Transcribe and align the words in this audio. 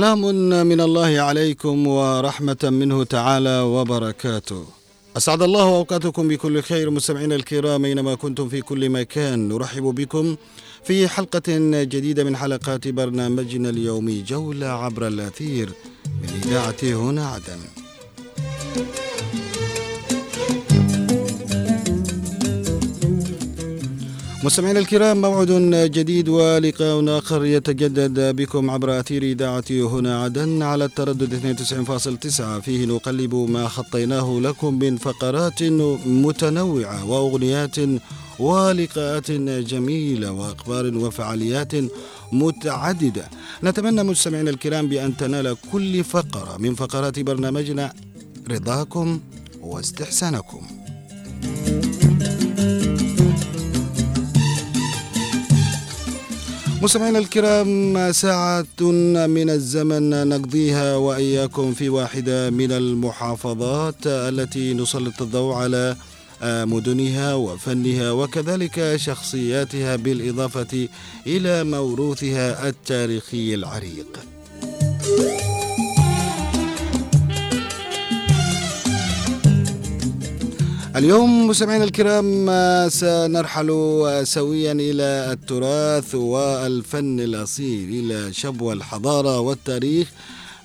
سلام 0.00 0.24
من 0.66 0.80
الله 0.80 1.20
عليكم 1.20 1.86
ورحمة 1.86 2.62
منه 2.64 3.04
تعالى 3.04 3.60
وبركاته. 3.60 4.64
أسعد 5.16 5.42
الله 5.42 5.62
أوقاتكم 5.62 6.28
بكل 6.28 6.62
خير 6.62 6.90
مستمعينا 6.90 7.34
الكرام 7.34 7.84
أينما 7.84 8.14
كنتم 8.14 8.48
في 8.48 8.60
كل 8.60 8.90
مكان. 8.90 9.48
نرحب 9.48 9.82
بكم 9.82 10.36
في 10.84 11.08
حلقة 11.08 11.42
جديدة 11.92 12.24
من 12.24 12.36
حلقات 12.36 12.88
برنامجنا 12.88 13.68
اليومي 13.68 14.22
جولة 14.22 14.66
عبر 14.66 15.06
الأثير. 15.06 15.68
من 16.22 16.28
إذاعة 16.44 16.82
هنا 16.82 17.26
عدن. 17.26 17.60
مستمعينا 24.44 24.78
الكرام 24.78 25.20
موعد 25.20 25.50
جديد 25.92 26.28
ولقاء 26.28 27.18
آخر 27.18 27.44
يتجدد 27.44 28.36
بكم 28.36 28.70
عبر 28.70 29.00
أثير 29.00 29.22
إذاعة 29.22 29.64
هنا 29.70 30.22
عدن 30.22 30.62
على 30.62 30.84
التردد 30.84 31.34
92.9 31.34 32.60
فيه 32.60 32.86
نقلب 32.86 33.34
ما 33.34 33.68
خطيناه 33.68 34.40
لكم 34.40 34.78
من 34.78 34.96
فقرات 34.96 35.62
متنوعة 36.06 37.04
وأغنيات 37.10 37.76
ولقاءات 38.38 39.30
جميلة 39.72 40.32
وأخبار 40.32 40.96
وفعاليات 40.96 41.72
متعددة. 42.32 43.28
نتمنى 43.64 44.02
مستمعينا 44.02 44.50
الكرام 44.50 44.88
بأن 44.88 45.16
تنال 45.16 45.56
كل 45.72 46.04
فقرة. 46.04 46.56
من 46.58 46.74
فقرات 46.74 47.18
برنامجنا 47.18 47.92
رضاكم 48.50 49.20
واستحسانكم. 49.60 50.62
مستمعينا 56.82 57.18
الكرام 57.18 58.12
ساعة 58.12 58.80
من 59.26 59.50
الزمن 59.50 60.28
نقضيها 60.28 60.96
وإياكم 60.96 61.72
في 61.74 61.88
واحدة 61.88 62.50
من 62.50 62.72
المحافظات 62.72 64.06
التي 64.06 64.74
نسلط 64.74 65.22
الضوء 65.22 65.54
على 65.54 65.96
مدنها 66.42 67.34
وفنها 67.34 68.10
وكذلك 68.12 68.96
شخصياتها 68.96 69.96
بالإضافة 69.96 70.88
إلى 71.26 71.64
موروثها 71.64 72.68
التاريخي 72.68 73.54
العريق. 73.54 74.18
اليوم 81.00 81.46
مستمعينا 81.46 81.84
الكرام 81.84 82.46
سنرحل 82.88 83.70
سويا 84.24 84.72
إلى 84.72 85.32
التراث 85.32 86.14
والفن 86.14 87.20
الأصيل 87.20 87.88
إلى 87.88 88.32
شبوة 88.32 88.72
الحضارة 88.72 89.40
والتاريخ. 89.40 90.08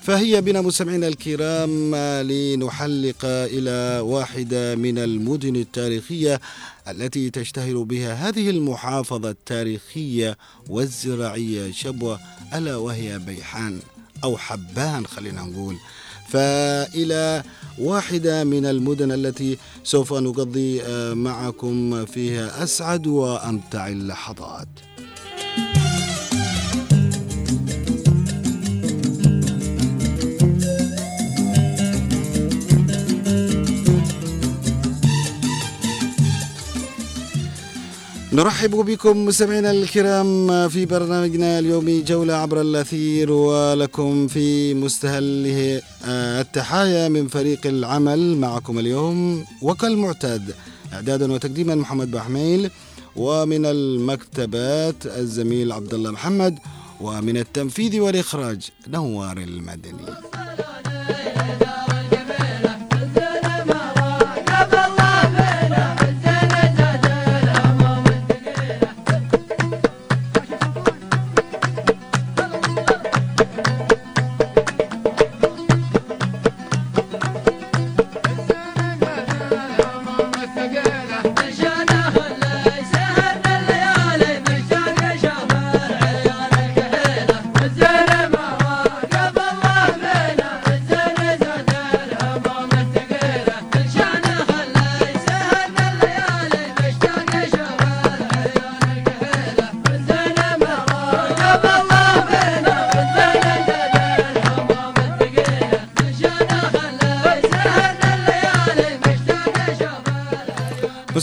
فهي 0.01 0.41
بنا 0.41 0.61
مستمعينا 0.61 1.07
الكرام 1.07 1.95
لنحلق 2.21 3.25
إلى 3.25 3.99
واحدة 3.99 4.75
من 4.75 4.97
المدن 4.97 5.55
التاريخية 5.55 6.41
التي 6.87 7.29
تشتهر 7.29 7.83
بها 7.83 8.13
هذه 8.13 8.49
المحافظة 8.49 9.29
التاريخية 9.29 10.37
والزراعية 10.69 11.71
شبوة 11.71 12.19
ألا 12.53 12.75
وهي 12.75 13.19
بيحان 13.19 13.79
أو 14.23 14.37
حبان 14.37 15.07
خلينا 15.07 15.41
نقول. 15.41 15.75
فإلى 16.27 17.43
واحدة 17.79 18.43
من 18.43 18.65
المدن 18.65 19.11
التي 19.11 19.57
سوف 19.83 20.13
نقضي 20.13 20.81
معكم 21.13 22.05
فيها. 22.05 22.63
أسعد 22.63 23.07
وأمتع 23.07 23.87
اللحظات. 23.87 24.67
نرحب 38.35 38.71
بكم 38.71 39.25
مستمعينا 39.25 39.71
الكرام 39.71 40.69
في 40.69 40.85
برنامجنا 40.85 41.59
اليومي 41.59 42.01
جولة 42.01 42.33
عبر 42.33 42.61
الأثير 42.61 43.31
ولكم 43.31 44.27
في 44.27 44.73
مستهله 44.73 45.81
التحايا 46.41 47.09
من 47.09 47.27
فريق 47.27 47.67
العمل 47.67 48.37
معكم 48.37 48.79
اليوم 48.79 49.45
وكالمعتاد 49.61 50.53
إعدادا 50.93 51.33
وتقديما 51.33 51.75
محمد 51.75 52.11
بحميل 52.11 52.71
ومن 53.15 53.65
المكتبات 53.65 55.05
الزميل 55.05 55.71
عبد 55.71 55.93
الله 55.93 56.11
محمد 56.11 56.59
ومن 57.01 57.37
التنفيذ 57.37 57.99
والإخراج 57.99 58.69
نوار 58.87 59.37
المدني. 59.37 60.05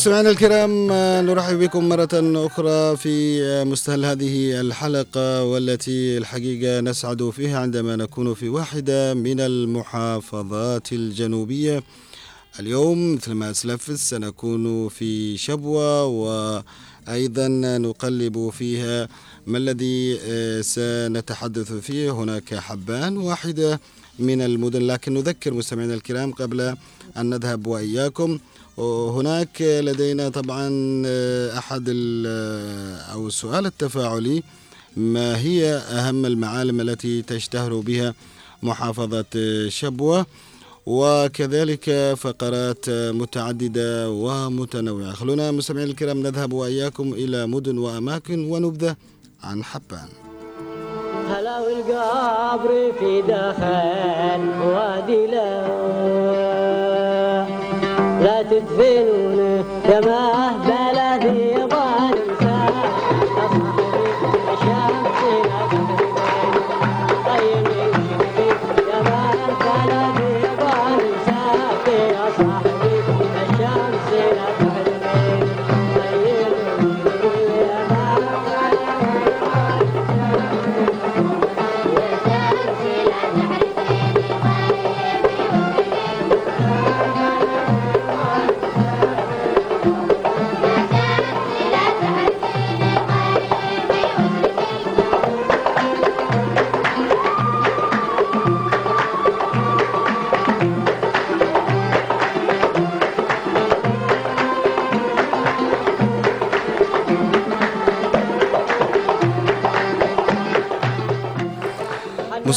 مستمعينا 0.02 0.30
الكرام 0.30 0.92
نرحب 1.26 1.58
بكم 1.58 1.88
مرة 1.88 2.08
أخرى 2.46 2.96
في 2.96 3.64
مستهل 3.64 4.04
هذه 4.04 4.60
الحلقة 4.60 5.44
والتي 5.44 6.18
الحقيقة 6.18 6.80
نسعد 6.80 7.30
فيها 7.30 7.58
عندما 7.58 7.96
نكون 7.96 8.34
في 8.34 8.48
واحدة 8.48 9.14
من 9.14 9.40
المحافظات 9.40 10.92
الجنوبية. 10.92 11.82
اليوم 12.60 13.14
مثل 13.14 13.32
ما 13.32 13.50
أسلفت 13.50 13.94
سنكون 13.94 14.88
في 14.88 15.36
شبوة 15.36 16.04
وأيضا 16.04 17.48
نقلب 17.78 18.50
فيها 18.50 19.08
ما 19.46 19.58
الذي 19.58 20.18
سنتحدث 20.62 21.72
فيه. 21.72 22.10
هناك 22.10 22.54
حبان 22.54 23.16
واحدة 23.16 23.80
من 24.18 24.42
المدن 24.42 24.82
لكن 24.82 25.14
نذكر 25.14 25.54
مستمعينا 25.54 25.94
الكرام 25.94 26.32
قبل 26.32 26.60
أن 27.16 27.30
نذهب 27.30 27.66
وإياكم. 27.66 28.38
وهناك 28.82 29.62
لدينا 29.62 30.28
طبعا 30.28 30.66
أحد 31.58 31.84
أو 33.12 33.26
السؤال 33.26 33.66
التفاعلي 33.66 34.42
ما 34.96 35.38
هي 35.38 35.74
أهم 35.74 36.26
المعالم 36.26 36.80
التي 36.80 37.22
تشتهر 37.22 37.80
بها 37.80 38.14
محافظة 38.62 39.32
شبوة؟ 39.68 40.26
وكذلك 40.86 42.14
فقرات 42.16 42.84
متعددة 42.90 44.10
ومتنوعة. 44.10 45.12
خلونا 45.12 45.50
مستمعينا 45.50 45.90
الكرام 45.90 46.18
نذهب 46.26 46.52
وإياكم 46.52 47.12
إلى 47.12 47.46
مدن 47.46 47.78
وأماكن 47.78 48.50
ونبذة 48.50 48.96
عن 49.42 49.64
حبان. 49.64 50.08
هلا 51.28 51.58
والقبر 51.60 52.92
في 52.98 53.22
داخل 53.22 54.42
وادي 54.72 55.26
لا 58.22 58.42
تدفنون 58.42 59.64
دمه 59.88 60.52
بلدي. 60.66 61.51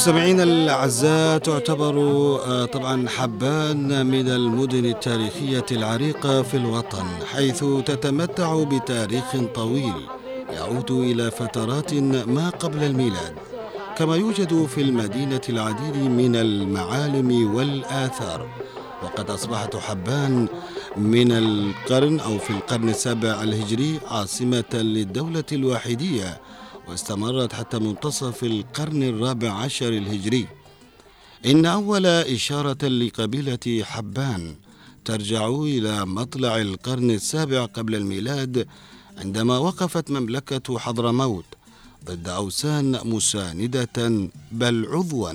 مستمعينا 0.05 0.43
الأعزاء 0.43 1.37
تعتبر 1.37 1.95
آه، 2.45 2.65
طبعا 2.65 3.09
حبان 3.09 4.05
من 4.05 4.29
المدن 4.29 4.85
التاريخية 4.85 5.65
العريقه 5.71 6.41
في 6.41 6.57
الوطن 6.57 7.05
حيث 7.33 7.59
تتمتع 7.85 8.63
بتاريخ 8.63 9.35
طويل 9.55 9.93
يعود 10.49 10.91
إلى 10.91 11.31
فترات 11.31 11.93
ما 12.27 12.49
قبل 12.49 12.83
الميلاد 12.83 13.35
كما 13.97 14.15
يوجد 14.15 14.65
في 14.65 14.81
المدينة 14.81 15.41
العديد 15.49 15.97
من 15.97 16.35
المعالم 16.35 17.55
والآثار. 17.55 18.47
وقد 19.03 19.29
أصبحت 19.29 19.75
حبان 19.75 20.47
من 20.97 21.31
القرن 21.31 22.19
أو 22.19 22.37
في 22.37 22.49
القرن 22.49 22.89
السابع 22.89 23.43
الهجري 23.43 23.99
عاصمة 24.11 24.73
للدولة 24.73 25.43
الواحدية 25.51 26.41
واستمرت 26.87 27.53
حتى 27.53 27.79
منتصف 27.79 28.43
القرن 28.43 29.03
الرابع 29.03 29.51
عشر 29.51 29.89
الهجري. 29.89 30.47
إن 31.45 31.65
أول 31.65 32.05
إشارة 32.05 32.87
لقبيلة 32.87 33.83
حبان 33.83 34.55
ترجع 35.05 35.47
إلى 35.47 36.05
مطلع 36.05 36.61
القرن 36.61 37.11
السابع 37.11 37.65
قبل 37.65 37.95
الميلاد 37.95 38.67
عندما 39.17 39.57
وقفت 39.57 40.11
مملكة 40.11 40.79
حضرموت 40.79 41.45
ضد 42.05 42.29
أوسان 42.29 42.99
مساندة 43.03 44.27
بل 44.51 44.85
عضوا 44.89 45.31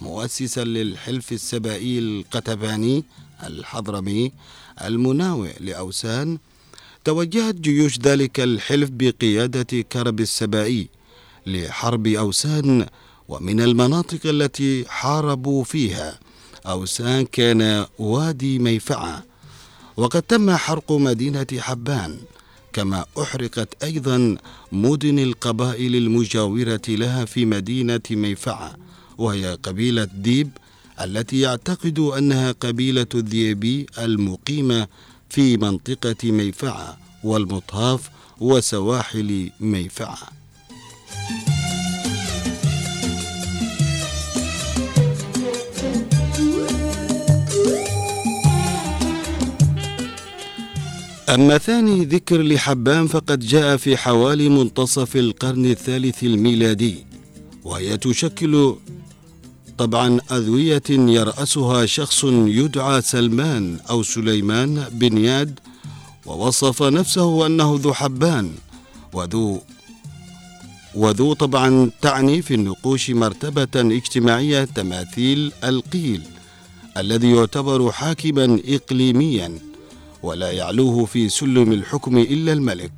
مؤسسا 0.00 0.64
للحلف 0.64 1.32
السبائي 1.32 1.98
القتباني 1.98 3.04
الحضرمي 3.42 4.32
المناوئ 4.84 5.52
لأوسان 5.60 6.38
توجهت 7.04 7.54
جيوش 7.54 7.98
ذلك 7.98 8.40
الحلف 8.40 8.90
بقيادة 8.92 9.82
كرب 9.92 10.20
السبائي 10.20 10.88
لحرب 11.46 12.06
أوسان 12.06 12.86
ومن 13.28 13.60
المناطق 13.60 14.20
التي 14.24 14.84
حاربوا 14.88 15.64
فيها. 15.64 16.18
أوسان 16.66 17.24
كان 17.24 17.86
وادي 17.98 18.58
ميفعة 18.58 19.24
وقد 19.96 20.22
تم 20.22 20.50
حرق 20.56 20.92
مدينة 20.92 21.46
حبان 21.58 22.16
كما 22.72 23.04
أحرقت 23.18 23.84
أيضا 23.84 24.36
مدن 24.72 25.18
القبائل 25.18 25.96
المجاورة 25.96 26.80
لها 26.88 27.24
في 27.24 27.44
مدينة 27.44 28.00
ميفعة 28.10 28.76
وهي 29.18 29.58
قبيلة 29.62 30.08
ديب 30.14 30.50
التي 31.00 31.40
يعتقد 31.40 31.98
أنها 31.98 32.52
قبيلة 32.52 33.06
الذيبي 33.14 33.86
المقيمة 33.98 34.86
في 35.34 35.56
منطقة 35.56 36.30
ميفعة 36.32 36.98
والمطاف 37.24 38.10
وسواحل 38.40 39.50
ميفعة. 39.60 40.18
أما 51.28 51.58
ثاني 51.58 52.04
ذكر 52.04 52.42
لحبان 52.42 53.06
فقد 53.06 53.38
جاء 53.38 53.76
في 53.76 53.96
حوالي 53.96 54.48
منتصف 54.48 55.16
القرن 55.16 55.64
الثالث 55.66 56.22
الميلادي 56.22 57.06
وهي 57.64 57.96
تشكل 57.96 58.74
طبعا 59.78 60.20
أذوية 60.32 60.82
يرأسها 60.90 61.86
شخص 61.86 62.24
يدعى 62.24 63.02
سلمان 63.02 63.78
أو 63.90 64.02
سليمان 64.02 64.84
بن 64.92 65.18
ياد 65.18 65.60
ووصف 66.26 66.82
نفسه 66.82 67.46
أنه 67.46 67.78
ذو 67.82 67.92
حبان 67.94 68.50
وذو 69.12 69.60
وذو 70.94 71.32
طبعا 71.32 71.90
تعني 72.02 72.42
في 72.42 72.54
النقوش 72.54 73.10
مرتبة 73.10 73.96
اجتماعية 73.96 74.64
تماثيل 74.64 75.52
القيل 75.64 76.22
الذي 76.96 77.30
يعتبر 77.30 77.92
حاكما 77.92 78.58
إقليميا 78.68 79.58
ولا 80.22 80.50
يعلوه 80.50 81.04
في 81.04 81.28
سلم 81.28 81.72
الحكم 81.72 82.18
إلا 82.18 82.52
الملك. 82.52 82.92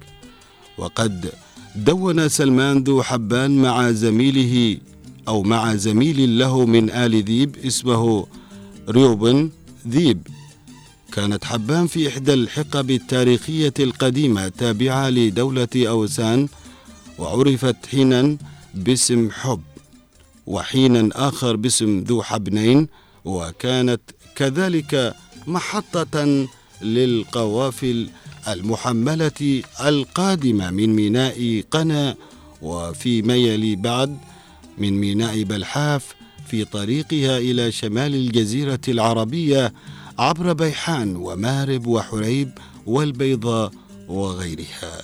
وقد 0.78 1.32
دون 1.76 2.28
سلمان 2.28 2.84
ذو 2.84 3.02
حبان 3.02 3.62
مع 3.62 3.90
زميله 3.90 4.78
أو 5.28 5.42
مع 5.42 5.74
زميل 5.74 6.38
له 6.38 6.66
من 6.66 6.90
آل 6.90 7.24
ذيب 7.24 7.56
اسمه 7.66 8.26
ريوبن 8.88 9.50
ذيب. 9.88 10.26
كانت 11.12 11.44
حبان 11.44 11.86
في 11.86 12.08
إحدى 12.08 12.34
الحقب 12.34 12.90
التاريخية 12.90 13.74
القديمة 13.80 14.48
تابعة 14.48 15.10
لدولة 15.10 15.68
أوسان 15.76 16.48
وعرفت 17.18 17.76
حينا 17.86 18.36
باسم 18.74 19.30
حب 19.30 19.60
وحينا 20.46 21.08
آخر 21.28 21.56
باسم 21.56 22.04
ذو 22.08 22.22
حبنين 22.22 22.88
وكانت 23.24 24.00
كذلك 24.34 25.14
محطة 25.46 26.46
للقوافل 26.82 28.08
المحملة 28.48 29.62
القادمة 29.80 30.70
من 30.70 30.96
ميناء 30.96 31.62
قنا 31.70 32.14
وفي 32.62 33.18
يلي 33.18 33.76
بعد 33.76 34.16
من 34.78 34.92
ميناء 34.92 35.42
بلحاف 35.42 36.14
في 36.50 36.64
طريقها 36.64 37.38
إلى 37.38 37.72
شمال 37.72 38.14
الجزيرة 38.14 38.80
العربية 38.88 39.72
عبر 40.18 40.52
بيحان 40.52 41.16
ومارب 41.16 41.86
وحريب 41.86 42.50
والبيضاء 42.86 43.70
وغيرها. 44.08 45.02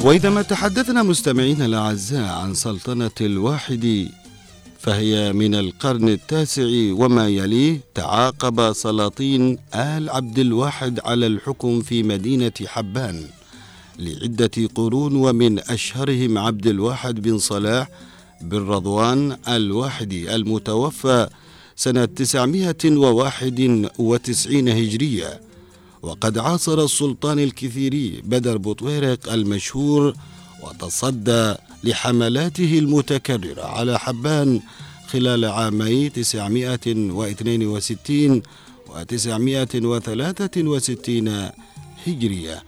وإذا 0.00 0.30
ما 0.30 0.42
تحدثنا 0.42 1.02
مستمعينا 1.02 1.66
الأعزاء 1.66 2.32
عن 2.32 2.54
سلطنة 2.54 3.10
الواحد 3.20 4.08
فهي 4.82 5.32
من 5.32 5.54
القرن 5.54 6.08
التاسع 6.08 6.62
وما 6.92 7.28
يليه 7.28 7.80
تعاقب 7.94 8.72
سلاطين 8.72 9.58
آل 9.74 10.10
عبد 10.10 10.38
الواحد 10.38 11.00
على 11.04 11.26
الحكم 11.26 11.80
في 11.80 12.02
مدينة 12.02 12.52
حبان 12.66 13.24
لعدة 13.98 14.50
قرون 14.74 15.16
ومن 15.16 15.58
أشهرهم 15.58 16.38
عبد 16.38 16.66
الواحد 16.66 17.22
بن 17.22 17.38
صلاح 17.38 17.88
بن 18.40 18.58
رضوان 18.58 19.36
الواحدي 19.48 20.34
المتوفى 20.34 21.28
سنة 21.76 22.04
991 22.04 24.68
هجرية. 24.68 25.40
وقد 26.02 26.38
عاصر 26.38 26.84
السلطان 26.84 27.38
الكثيري 27.38 28.22
بدر 28.24 28.58
بطويرق 28.58 29.32
المشهور 29.32 30.14
وتصدى 30.62 31.54
لحملاته 31.84 32.78
المتكررة 32.78 33.62
على 33.62 33.98
حبان 33.98 34.60
خلال 35.06 35.44
عامي 35.44 36.08
962 36.08 38.42
و 38.88 39.02
963 39.02 41.50
هجرية. 42.06 42.62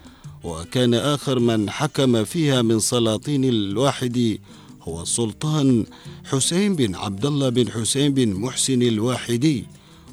وكان 0.44 0.94
آخر 0.94 1.38
من 1.38 1.70
حكم 1.70 2.24
فيها 2.24 2.62
من 2.62 2.80
سلاطين 2.80 3.44
الواحد 3.44 4.38
هو 4.82 5.02
السلطان 5.02 5.86
حسين 6.24 6.76
بن 6.76 6.94
عبد 6.94 7.26
الله 7.26 7.48
بن 7.48 7.70
حسين 7.70 8.14
بن 8.14 8.34
محسن 8.34 8.82
الواحدي 8.82 9.66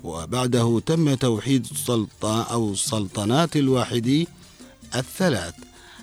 وبعده 0.03 0.81
تم 0.85 1.13
توحيد 1.13 1.67
سلطان 1.87 2.45
أو 2.51 2.75
سلطنات 2.75 3.57
الواحدي 3.57 4.27
الثلاث. 4.95 5.53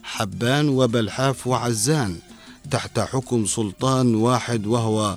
حبان 0.08 0.68
وبلحاف 0.68 1.46
وعزان 1.46 2.16
تحت 2.70 2.98
حكم 3.00 3.46
سلطان 3.46 4.14
واحد 4.14 4.66
وهو 4.66 5.16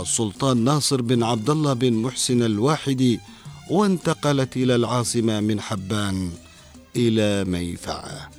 السلطان 0.00 0.64
ناصر 0.64 1.02
بن 1.02 1.22
عبد 1.22 1.50
الله 1.50 1.72
بن 1.72 1.92
محسن 1.92 2.42
الواحدي 2.42 3.20
وانتقلت 3.70 4.56
إلى 4.56 4.74
العاصمة 4.74 5.40
من 5.40 5.60
حبان 5.60 6.30
إلى 6.96 7.44
ميفعة. 7.44 8.30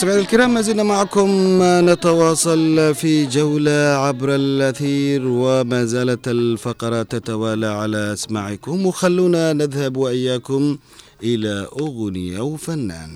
مستمعينا 0.00 0.22
الكرام 0.22 0.54
ما 0.54 0.60
زلنا 0.60 0.82
معكم 0.82 1.28
نتواصل 1.62 2.94
في 2.94 3.26
جولة 3.26 3.70
عبر 3.70 4.34
الأثير 4.34 5.22
وما 5.26 5.84
زالت 5.84 6.28
الفقرات 6.28 7.12
تتوالى 7.16 7.66
على 7.66 8.12
أسماعكم. 8.12 8.86
وخلونا 8.86 9.52
نذهب 9.52 9.96
وإياكم 9.96 10.78
إلى 11.22 11.66
أغنية 11.80 12.40
وفنان. 12.40 13.10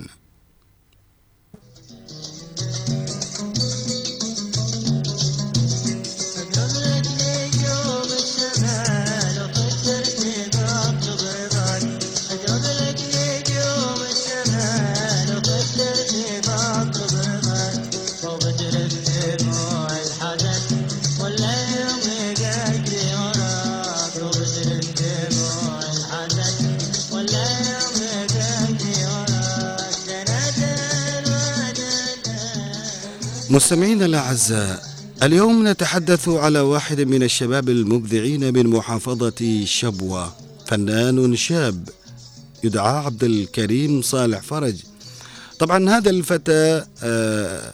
مستمعينا 33.55 34.05
الأعزاء 34.05 34.83
اليوم 35.23 35.67
نتحدث 35.67 36.29
على 36.29 36.59
واحد 36.59 37.01
من 37.01 37.23
الشباب 37.23 37.69
المبدعين 37.69 38.53
من 38.53 38.67
محافظة 38.67 39.65
شبوة 39.65 40.33
فنان 40.67 41.35
شاب 41.35 41.89
يدعى 42.63 42.97
عبد 42.97 43.23
الكريم 43.23 44.01
صالح 44.01 44.39
فرج. 44.41 44.75
طبعا 45.59 45.89
هذا 45.89 46.09
الفتى 46.09 46.85
آه، 47.03 47.73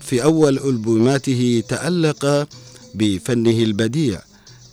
في 0.00 0.22
أول 0.24 0.58
ألبوماته 0.58 1.62
تألق 1.68 2.48
بفنه 2.94 3.58
البديع 3.62 4.22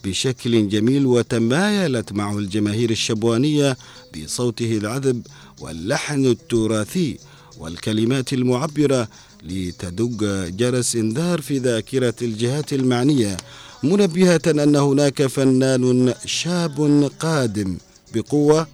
بشكل 0.03 0.69
جميل 0.69 1.05
وتمايلت 1.05 2.13
معه 2.13 2.37
الجماهير 2.37 2.89
الشبوانية 2.89 3.77
بصوته 4.15 4.77
العذب 4.77 5.21
واللحن 5.59 6.25
التراثي 6.25 7.17
والكلمات 7.57 8.33
المعبرة 8.33 9.07
لتدق 9.43 10.23
جرس 10.49 10.95
انذار 10.95 11.41
في 11.41 11.57
ذاكرة 11.57 12.13
الجهات 12.21 12.73
المعنية 12.73 13.37
منبهة 13.83 14.41
أن 14.47 14.75
هناك 14.75 15.25
فنان 15.27 16.13
شاب 16.25 17.09
قادم 17.19 17.77
بقوة 18.13 18.67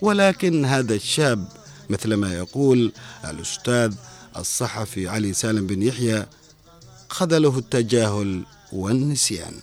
ولكن 0.00 0.64
هذا 0.64 0.94
الشاب 0.94 1.48
مثلما 1.90 2.34
يقول 2.34 2.92
الأستاذ 3.30 3.92
الصحفي 4.36 5.08
علي 5.08 5.32
سالم 5.32 5.66
بن 5.66 5.82
يحيى 5.82 6.26
خذله 7.08 7.58
التجاهل 7.58 8.42
والنسيان. 8.72 9.54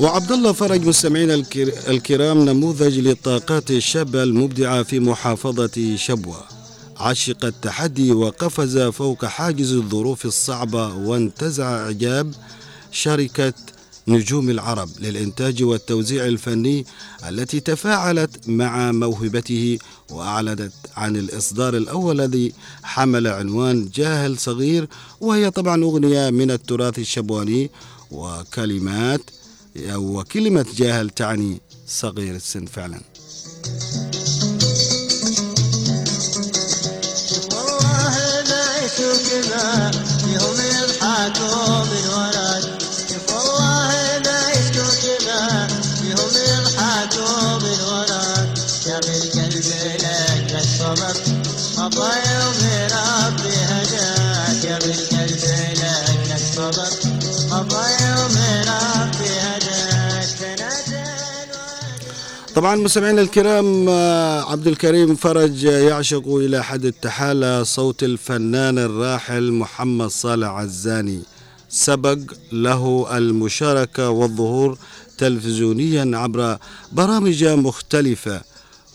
وعبد 0.00 0.32
الله 0.32 0.52
فرج 0.52 0.86
مستمعينا 0.86 1.34
الكر- 1.34 1.72
الكرام 1.88 2.44
نموذج 2.44 2.98
للطاقات 2.98 3.70
الشابة 3.70 4.22
المبدعة 4.22 4.82
في 4.82 5.00
محافظة 5.00 5.96
شبوة. 5.96 6.44
عشق 6.96 7.44
التحدي 7.44 8.12
وقفز 8.12 8.78
فوق 8.78 9.24
حاجز 9.24 9.72
الظروف 9.72 10.24
الصعبة 10.26 10.94
وانتزع 10.94 11.64
إعجاب 11.84 12.34
شركة 12.92 13.52
نجوم 14.08 14.50
العرب 14.50 14.88
للإنتاج 14.98 15.62
والتوزيع 15.62 16.26
الفني 16.26 16.86
التي 17.28 17.60
تفاعلت 17.60 18.48
مع 18.48 18.92
موهبته 18.92 19.78
وأعلنت 20.10 20.72
عن 20.96 21.16
الإصدار 21.16 21.76
الأول 21.76 22.20
الذي 22.20 22.52
حمل 22.82 23.26
عنوان 23.26 23.88
جاهل 23.94 24.38
صغير 24.38 24.88
وهي 25.20 25.50
طبعا 25.50 25.82
أغنية 25.82 26.30
من 26.30 26.50
التراث 26.50 26.98
الشبواني 26.98 27.70
وكلمات 28.10 29.20
وكلمة 29.94 30.66
جاهل 30.76 31.10
تعني 31.10 31.60
صغير 31.88 32.34
السن 32.34 32.66
فعلا. 32.66 33.00
والله 37.52 38.14
ما 38.50 38.64
يشوف 38.84 39.34
ما 39.50 39.90
يوم 40.34 40.58
يضحكوا 40.76 41.63
طبعا 62.54 62.76
مستمعينا 62.76 63.20
الكرام 63.20 63.88
آه، 63.88 64.50
عبد 64.52 64.66
الكريم 64.66 65.14
فرج 65.14 65.62
يعشق 65.64 66.28
إلى 66.28 66.64
حد 66.64 66.84
التحالة 66.84 67.62
صوت 67.62 68.02
الفنان 68.02 68.78
الراحل 68.78 69.52
محمد 69.52 70.08
صالح 70.08 70.48
عزاني. 70.48 71.20
سبق 71.68 72.18
له 72.52 73.16
المشاركة 73.18 74.10
والظهور 74.10 74.78
تلفزيونيا 75.18 76.18
عبر 76.18 76.58
برامج 76.92 77.44
مختلفة 77.44 78.40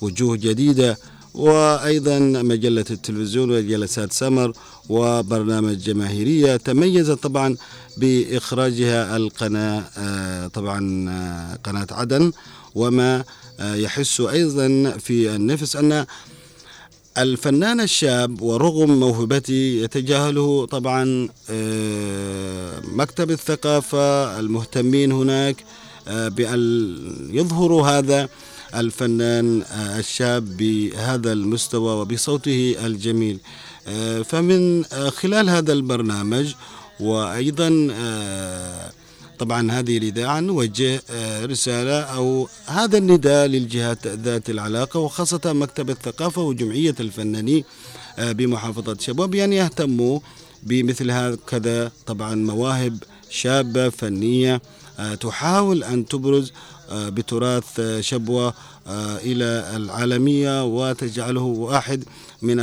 وجوه 0.01 0.36
جديدة 0.36 0.98
وأيضا 1.34 2.20
مجلة 2.20 2.86
التلفزيون 2.92 3.51
وجلسات 3.51 4.13
سمر 4.13 4.54
وبرنامج 4.89 5.78
جماهيرية. 5.78 6.56
تميز 6.58 7.12
طبعا 7.12 7.56
بإخراجها 7.98 9.18
القناة 9.18 9.84
آه، 9.98 10.48
طبعا 10.48 11.10
آه، 11.10 11.56
قناة 11.63 11.88
عدن 11.92 12.32
وما 12.75 13.24
يحس 13.60 14.22
أيضا 14.22 14.98
في 15.00 15.36
النفس 15.36 15.75
أن 15.75 16.06
الفنان 17.18 17.82
الشاب 17.82 18.42
ورغم 18.42 19.00
موهبته 19.00 19.54
يتجاهله 19.84 20.66
طبعا 20.66 21.30
آه، 21.50 22.82
مكتب 22.92 23.32
الثقافة 23.32 24.39
المهتمين 24.39 25.12
هناك 25.12 25.56
آه، 26.08 26.28
بأن 26.28 26.60
يظهروا 27.34 27.88
هذا 27.88 28.30
الفنان 28.75 29.62
آه، 29.62 30.00
الشاب 30.00 30.58
بهذا 30.58 31.34
المستوى 31.34 31.94
وبصوته 32.01 32.75
الجميل. 32.86 33.39
فمن 34.25 34.84
خلال 35.10 35.50
هذا 35.50 35.74
البرنامج 35.74 36.54
وأيضا 37.00 37.70
طبعا 39.39 39.72
هذه 39.72 39.98
الإذاعة 39.98 40.39
نوجه 40.39 41.01
آه، 41.10 41.46
رسالة 41.46 42.00
أو 42.01 42.50
هذا 42.65 42.98
النداء 42.98 43.48
للجهات 43.48 44.08
ذات 44.08 44.50
العلاقة 44.50 45.00
وخاصة 45.00 45.41
مكتب 45.53 45.89
الثقافة 45.89 46.41
وجمعية 46.41 46.96
الفنانين 47.00 47.63
آه، 48.19 48.31
بمحافظة 48.31 48.98
شباب 49.00 49.29
بأن 49.29 49.53
يهتموا 49.53 50.19
بمثل 50.63 51.12
هكذا. 51.12 51.91
طبعا 52.05 52.36
مواهب 52.36 52.98
شابة 53.29 53.89
فنية 53.89 54.62
آه، 55.00 55.15
تحاول 55.15 55.84
أن 55.84 56.05
تبرز 56.05 56.51
بتراث 56.91 57.81
شبوة 58.00 58.53
إلى 59.24 59.72
العالمية 59.75 60.63
وتجعله 60.65 61.41
واحد 61.41 62.03
من 62.41 62.60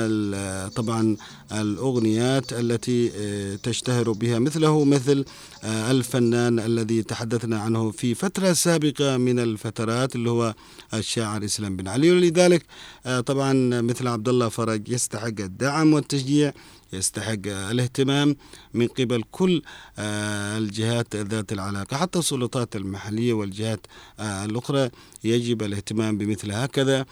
طبعا 0.68 1.16
الأغنيات 1.52 2.52
التي 2.52 3.12
آه، 3.16 3.56
تشتهر 3.56 4.12
بها 4.12 4.38
مثله 4.38 4.85
مثل 4.85 5.25
آه، 5.64 5.90
الفنان 5.90 6.59
الذي 6.59 7.02
تحدثنا 7.02 7.61
عنه 7.61 7.90
في 7.90 8.14
فترة 8.14 8.52
سابقة 8.52 9.16
من 9.16 9.38
الفترات 9.38 10.14
اللي 10.14 10.30
هو 10.30 10.54
الشاعر 10.95 11.45
إسلام 11.45 11.76
بن 11.76 11.88
علي. 11.88 12.11
ولذلك 12.11 12.66
آه، 13.06 13.21
طبعا 13.21 13.52
مثل 13.80 14.09
عبد 14.09 14.28
الله 14.28 14.49
فرج 14.49 14.88
يستحق 14.88 15.26
الدعم 15.40 15.92
والتشجيع 15.92 16.52
يستحق 16.92 17.47
الاهتمام 17.47 18.37
من 18.75 18.87
قبل 18.87 19.25
كل 19.30 19.62
الجهات 19.99 21.16
ذات 21.16 21.52
العلاقة 21.52 21.97
حتى 21.97 22.18
السلطات 22.18 22.76
المحلية 22.76 23.33
والجهات 23.33 23.87
الأخرى 24.21 24.90
يجب 25.25 25.62
الاهتمام 25.62 26.18
بمثل 26.18 26.52
هكذا. 26.52 27.06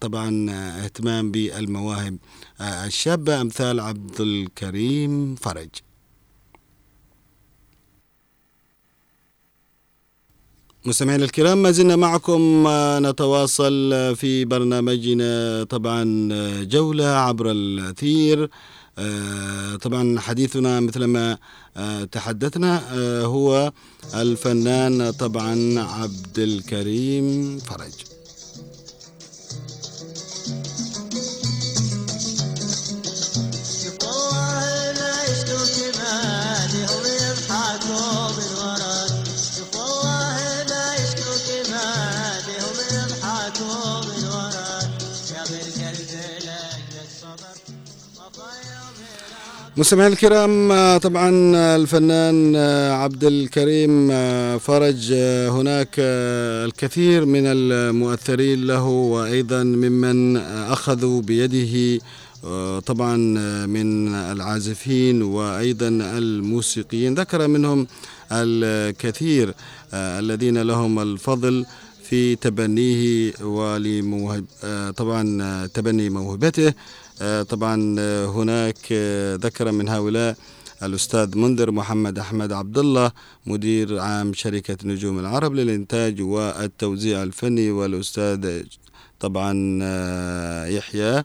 طبعا 0.00 0.50
آه، 0.50 0.84
اهتمام 0.84 1.30
بالمواهب. 1.30 2.16
آه، 2.60 2.86
الشابة 2.86 3.40
أمثال 3.40 3.80
عبد 3.80 4.20
الكريم 4.20 5.34
فرج. 5.34 5.68
مستمعينا 10.86 11.24
الكرام 11.24 11.62
ما 11.62 11.70
زلنا 11.70 11.96
معكم 11.96 12.66
آه، 12.66 12.98
نتواصل 12.98 13.90
آه، 13.92 14.12
في 14.12 14.44
برنامجنا 14.44 15.64
طبعا 15.64 16.28
آه، 16.32 16.62
جولة 16.62 17.04
عبر 17.06 17.50
الأثير. 17.50 18.50
آه، 18.98 19.76
طبعا 19.76 20.20
حديثنا 20.20 20.80
مثلما 20.80 21.38
آه، 21.76 22.04
تحدثنا 22.04 22.82
آه، 22.92 23.22
هو 23.22 23.72
الفنان 24.14 25.10
طبعا 25.10 25.80
عبد 25.80 26.38
الكريم 26.38 27.58
فرج. 27.58 28.13
مستمعينا 49.76 50.12
الكرام 50.12 50.68
طبعا 50.98 51.30
الفنان 51.76 52.56
عبد 53.02 53.24
الكريم 53.24 54.08
فرج 54.58 55.12
هناك 55.48 55.94
الكثير 55.98 57.24
من 57.24 57.42
المؤثرين 57.46 58.66
له 58.66 58.84
وأيضا 58.84 59.62
ممن 59.62 60.36
أخذوا 60.76 61.22
بيده 61.22 62.00
طبعا 62.86 63.16
من 63.66 64.14
العازفين 64.14 65.22
وأيضا 65.22 65.88
الموسيقيين. 65.88 67.14
ذكر 67.14 67.48
منهم 67.48 67.86
الكثير 68.32 69.54
الذين 69.94 70.58
لهم 70.62 70.98
الفضل 70.98 71.66
في 72.08 72.36
تبنيه 72.36 73.32
ولموهب 73.42 74.44
طبعا 74.96 75.66
تبني 75.66 76.10
موهبته. 76.10 76.72
طبعا 77.48 77.96
آه، 77.98 78.26
هناك 78.26 78.78
آه، 78.92 79.36
ذكر 79.36 79.72
من 79.72 79.88
هؤلاء 79.88 80.36
الأستاذ 80.82 81.38
منذر 81.38 81.70
محمد 81.70 82.18
أحمد 82.18 82.52
عبد 82.52 82.78
الله 82.78 83.10
مدير 83.46 83.98
عام 83.98 84.32
شركة 84.32 84.76
نجوم 84.84 85.18
العرب 85.18 85.54
للإنتاج 85.54 86.22
والتوزيع 86.22 87.22
الفني 87.22 87.70
والأستاذ 87.70 88.62
طبعا 89.20 89.78
آه، 89.82 90.66
يحيى 90.66 91.24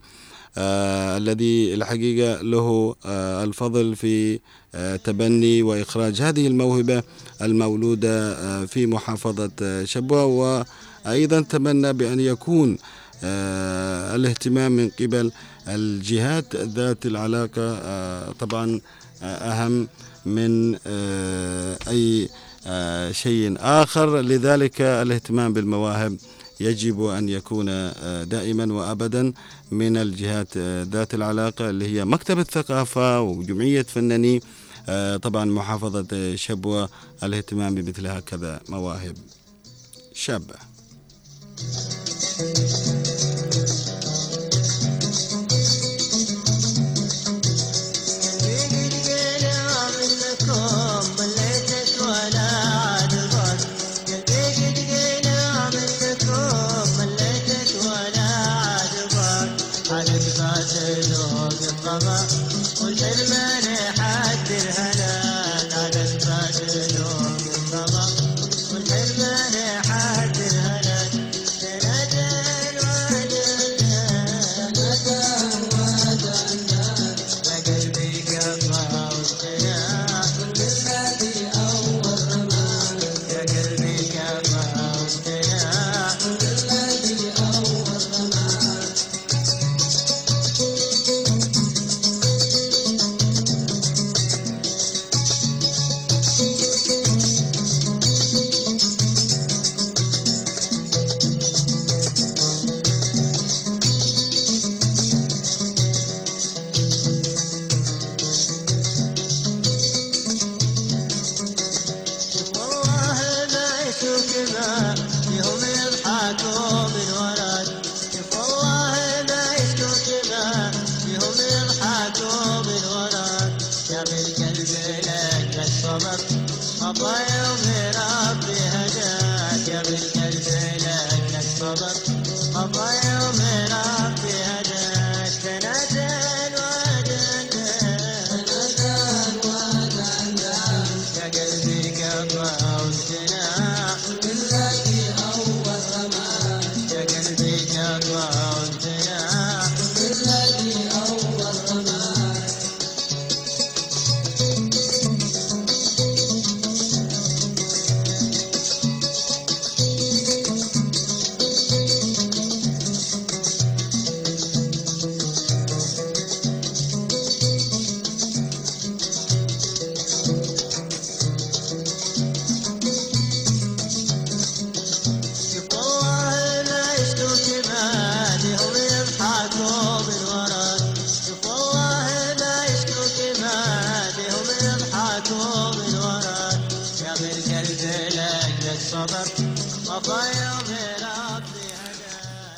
آه 0.57 1.17
الذي 1.17 1.73
الحقيقة 1.73 2.41
له 2.41 2.95
آه 3.05 3.43
الفضل 3.43 3.95
في 3.95 4.39
آه 4.75 4.95
تبني 4.95 5.63
وإخراج 5.63 6.21
هذه 6.21 6.47
الموهبة 6.47 7.03
المولودة 7.41 8.33
آه 8.33 8.65
في 8.65 8.85
محافظة 8.85 9.51
آه 9.61 9.83
شبوة. 9.83 10.25
وأيضا 11.05 11.41
تمنى 11.41 11.93
بأن 11.93 12.19
يكون 12.19 12.77
آه 13.23 14.15
الاهتمام 14.15 14.71
من 14.71 14.89
قبل 14.99 15.31
الجهات 15.75 16.55
ذات 16.55 17.05
العلاقة 17.05 17.61
آه 17.83 18.31
طبعا 18.39 18.81
آه 19.23 19.25
أهم 19.25 19.87
من 20.25 20.77
آه 20.87 21.77
أي 21.87 22.29
شيء 23.13 23.55
آخر. 23.59 24.21
لذلك 24.21 24.81
الاهتمام 24.81 25.53
بالمواهب 25.53 26.17
يجب 26.59 27.03
أن 27.05 27.29
يكون 27.29 27.65
دائما 28.29 28.73
وأبدا 28.73 29.33
من 29.71 29.97
الجهات 29.97 30.57
ذات 30.93 31.13
العلاقة 31.13 31.69
اللي 31.69 31.87
هي 31.87 32.05
مكتب 32.05 32.39
الثقافة 32.39 33.21
وجمعية 33.21 33.81
فناني 33.81 34.41
طبعا 35.21 35.45
محافظة 35.45 36.35
شبوة 36.35 36.89
الاهتمام 37.23 37.75
بمثل 37.75 38.07
هكذا 38.07 38.59
مواهب 38.69 39.17
شابة. 40.13 40.55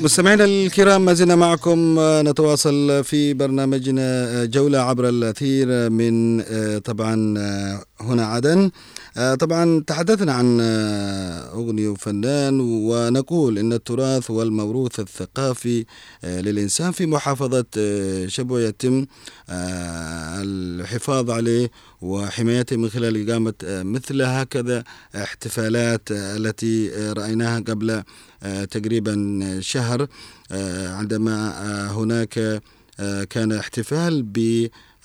مستمعينا 0.02 0.46
الكرام 0.46 1.06
ما 1.06 1.14
زلنا 1.14 1.36
معكم 1.36 2.00
آه، 2.00 2.22
نتواصل 2.22 3.04
في 3.04 3.34
برنامجنا 3.34 4.02
آه، 4.42 4.46
جولة 4.46 4.80
عبر 4.80 5.10
الأثير 5.10 5.90
من 5.90 6.42
آه، 6.42 6.78
طبعا 6.78 7.16
هنا 8.02 8.26
عدن. 8.26 8.72
طبعا 9.16 9.84
تحدثنا 9.88 10.34
عن 10.34 10.58
آه، 10.62 11.54
أغنية 11.54 11.90
وفنان 11.90 12.60
ونقول 12.60 13.58
إن 13.58 13.74
التراث 13.74 14.32
والموروث 14.32 15.00
الثقافي 15.00 15.86
آه، 16.24 16.42
للإنسان 16.42 16.92
في 16.92 17.06
محافظة 17.06 17.66
آه، 17.78 18.28
شبوة 18.28 18.62
يتم 18.62 19.06
آه، 19.50 20.42
الحفاظ 20.42 21.30
عليه 21.30 21.72
وحمايته 22.02 22.76
من 22.78 22.90
خلال 22.90 23.30
إقامة 23.30 23.54
آه، 23.64 23.84
مثل 23.84 24.22
هكذا 24.22 24.84
احتفالات 25.16 26.12
آه، 26.12 26.38
التي 26.38 26.96
آه، 26.96 27.14
رأيناها 27.14 27.60
قبل 27.60 28.04
آه، 28.44 28.66
تقريبا 28.66 29.40
شهر 29.62 30.08
آه، 30.52 30.90
عندما 30.96 31.36
آه، 31.66 31.88
هناك 31.92 32.62
آه، 33.00 33.24
كان 33.24 33.52
احتفال 33.52 34.24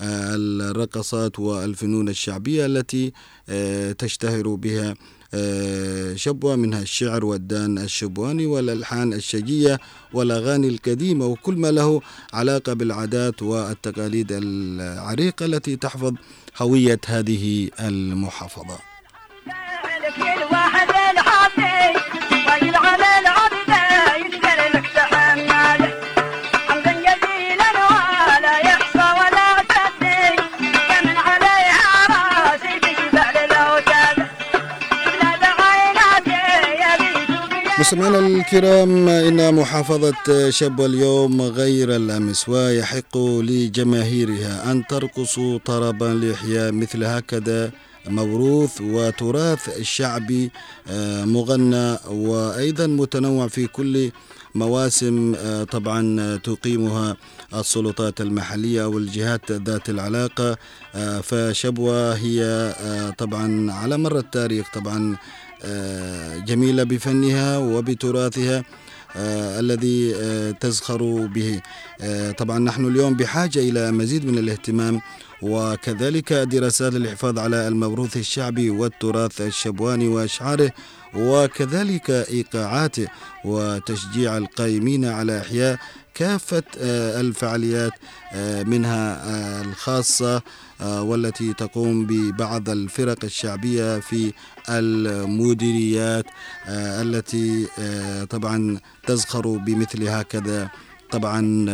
بالرقصات 0.00 1.38
والفنون 1.38 2.08
الشعبية 2.08 2.66
التي 2.66 3.12
آه، 3.48 3.92
تشتهر 3.92 4.54
بها 4.54 4.94
آه، 5.34 6.14
شبوة 6.14 6.56
منها 6.56 6.82
الشعر 6.82 7.24
والدان 7.24 7.78
الشبواني 7.78 8.46
والألحان 8.46 9.12
الشجية 9.12 9.80
والأغاني 10.12 10.68
القديمة 10.68 11.26
وكل 11.26 11.54
ما 11.54 11.70
له 11.70 12.00
علاقة 12.32 12.72
بالعادات 12.72 13.42
والتقاليد 13.42 14.28
العريقة 14.30 15.46
التي 15.46 15.76
تحفظ 15.76 16.14
هوية 16.58 17.00
هذه 17.06 17.70
المحافظة. 17.80 18.95
مستمعينا 37.86 38.18
الكرام 38.18 39.08
إن 39.08 39.54
محافظة 39.54 40.50
شبوة 40.50 40.86
اليوم 40.86 41.42
غير 41.42 41.96
الأمس 41.96 42.48
ويحق 42.48 43.16
لجماهيرها 43.18 44.72
أن 44.72 44.86
ترقصوا 44.86 45.58
طربا 45.58 46.04
لإحياء 46.04 46.72
مثل 46.72 47.04
هكذا 47.04 47.70
موروث 48.08 48.80
وتراث 48.80 49.80
شعبي 49.82 50.50
آه، 50.90 51.24
مغنى 51.24 51.98
وأيضا 52.10 52.86
متنوع 52.86 53.48
في 53.48 53.66
كل 53.66 54.10
مواسم 54.54 55.34
آه، 55.38 55.64
طبعا 55.64 56.36
تقيمها 56.36 57.16
السلطات 57.54 58.20
المحلية 58.20 58.84
أو 58.84 58.98
الجهات 58.98 59.52
ذات 59.52 59.88
العلاقة 59.90 60.56
آه، 60.94 61.20
فشبوة 61.20 62.14
هي 62.14 62.72
طبعا 63.18 63.72
على 63.72 63.98
مر 63.98 64.18
التاريخ 64.18 64.66
طبعا 64.74 65.16
جميلة 66.46 66.82
بفنها 66.82 67.58
وبتراثها 67.58 68.64
آه، 69.16 69.60
الذي 69.60 70.14
آه، 70.16 70.50
تزخر 70.50 71.26
به. 71.26 71.60
آه، 72.00 72.30
طبعا 72.32 72.58
نحن 72.58 72.84
اليوم 72.84 73.14
بحاجة 73.14 73.58
إلى 73.58 73.92
مزيد 73.92 74.26
من 74.26 74.38
الاهتمام 74.38 75.00
وكذلك 75.42 76.32
دراسات 76.32 76.92
للحفاظ 76.92 77.38
على 77.38 77.68
الموروث 77.68 78.16
الشعبي 78.16 78.70
والتراث 78.70 79.40
الشبواني 79.40 80.08
وأشعاره 80.08 80.72
وكذلك 81.14 82.10
إيقاعاته 82.10 83.06
وتشجيع 83.44 84.36
القائمين 84.36 85.04
على 85.04 85.40
إحياء 85.40 85.78
كافة 86.16 86.62
آه، 86.80 87.20
الفعاليات 87.20 87.92
آه، 88.32 88.62
منها 88.62 89.22
آه، 89.24 89.62
الخاصة 89.62 90.42
والتي 90.80 91.52
تقوم 91.52 92.06
ببعض 92.06 92.68
الفرق 92.68 93.24
الشعبية 93.24 94.00
في 94.00 94.32
المديريات 94.68 96.24
التي 96.68 97.66
طبعا 98.30 98.80
تزخر 99.06 99.48
بمثل 99.48 100.08
هكذا 100.08 100.70
طبعا 101.10 101.66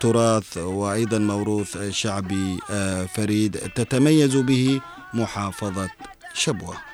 تراث 0.00 0.56
وأيضا 0.56 1.18
موروث 1.18 1.90
شعبي 1.90 2.58
آه، 2.70 3.04
فريد 3.04 3.56
تتميز 3.74 4.36
به 4.36 4.80
محافظة 5.14 5.88
شبوة. 6.34 6.93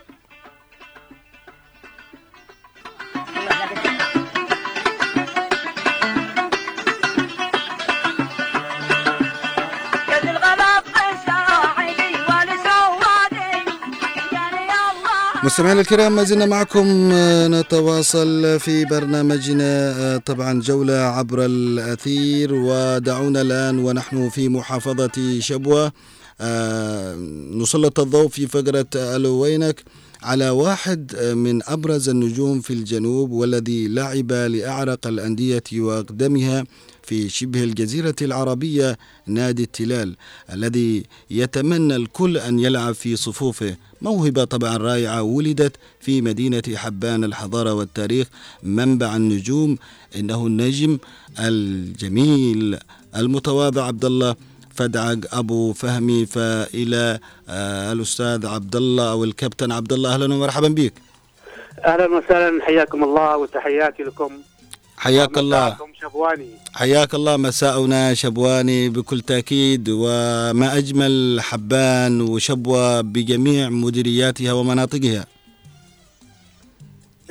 مستمعينا 15.44 15.80
الكرام 15.80 16.16
ما 16.16 16.24
زلنا 16.24 16.46
معكم 16.46 17.10
آه، 17.12 17.48
نتواصل 17.48 18.60
في 18.60 18.84
برنامجنا 18.84 19.90
آه، 19.98 20.16
طبعا 20.16 20.60
جولة 20.60 20.92
عبر 20.92 21.44
الأثير 21.44 22.54
ودعونا 22.54 23.40
الآن 23.40 23.78
ونحن 23.78 24.28
في 24.28 24.48
محافظة 24.48 25.40
شبوة. 25.40 25.92
آه، 26.40 27.14
نسلط 27.52 28.00
الضوء 28.00 28.28
في 28.28 28.46
فقرة 28.46 28.86
ألو 28.96 29.38
وينك 29.40 29.84
على 30.22 30.50
واحد 30.50 31.16
من 31.36 31.60
أبرز 31.68 32.08
النجوم 32.08 32.60
في 32.60 32.72
الجنوب 32.72 33.30
والذي 33.30 33.88
لعب 33.88 34.32
لأعرق 34.32 35.06
الأندية 35.06 35.62
وأقدمها 35.76 36.64
في 37.02 37.28
شبه 37.28 37.64
الجزيرة 37.64 38.14
العربية 38.22 38.98
نادي 39.26 39.62
التلال 39.62 40.16
الذي 40.52 41.04
يتمنى 41.30 41.96
الكل 41.96 42.38
أن 42.38 42.58
يلعب 42.58 42.94
في 42.94 43.16
صفوفه. 43.16 43.76
موهبة 44.02 44.44
طبعا 44.44 44.76
رائعة 44.76 45.22
ولدت 45.22 45.76
في 46.00 46.22
مدينة 46.22 46.62
حبان 46.74 47.24
الحضارة 47.24 47.74
والتاريخ. 47.74 48.26
منبع 48.62 49.16
النجوم 49.16 49.78
إنه 50.16 50.46
النجم 50.46 50.98
الجميل 51.38 52.78
المتواضع. 53.16 53.84
عبد 53.84 54.04
الله 54.04 54.36
فدعق 54.74 55.18
أبو 55.32 55.72
فهمي 55.72 56.26
فإلى 56.26 57.18
آه 57.48 57.92
الأستاذ 57.92 58.46
عبد 58.46 58.76
الله 58.76 59.10
أو 59.10 59.24
الكابتن 59.24 59.72
عبد 59.72 59.92
الله. 59.92 60.14
أهلا 60.14 60.34
ومرحبا 60.34 60.68
بك. 60.68 60.92
أهلا 61.84 62.06
وسهلا 62.06 62.64
حياكم 62.64 63.04
الله 63.04 63.36
وتحياتي 63.36 64.02
لكم. 64.02 64.30
حياك 65.00 65.38
الله. 65.38 65.76
شبواني. 66.00 66.48
حياك 66.74 67.14
الله 67.14 67.36
مساؤنا 67.36 68.14
شبواني 68.14 68.88
بكل 68.88 69.20
تأكيد 69.20 69.88
وما 69.88 70.76
أجمل 70.78 71.40
حبان 71.40 72.20
وشبوة 72.20 73.00
بجميع 73.00 73.68
مديرياتها 73.68 74.52
ومناطقها. 74.52 75.26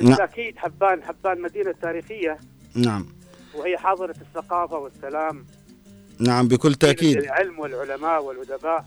نعم. 0.00 0.08
بالتاكيد 0.10 0.58
حبان 0.58 1.02
حبان 1.02 1.42
مدينة 1.42 1.74
تاريخية. 1.82 2.38
نعم. 2.74 3.06
وهي 3.54 3.78
حاضرة 3.78 4.14
الثقافة 4.20 4.78
والسلام. 4.78 5.44
نعم 6.18 6.48
بكل 6.48 6.68
مدينة 6.68 6.92
تأكيد. 6.92 7.16
العلم 7.16 7.58
والعلماء 7.58 8.24
والأدباء. 8.24 8.84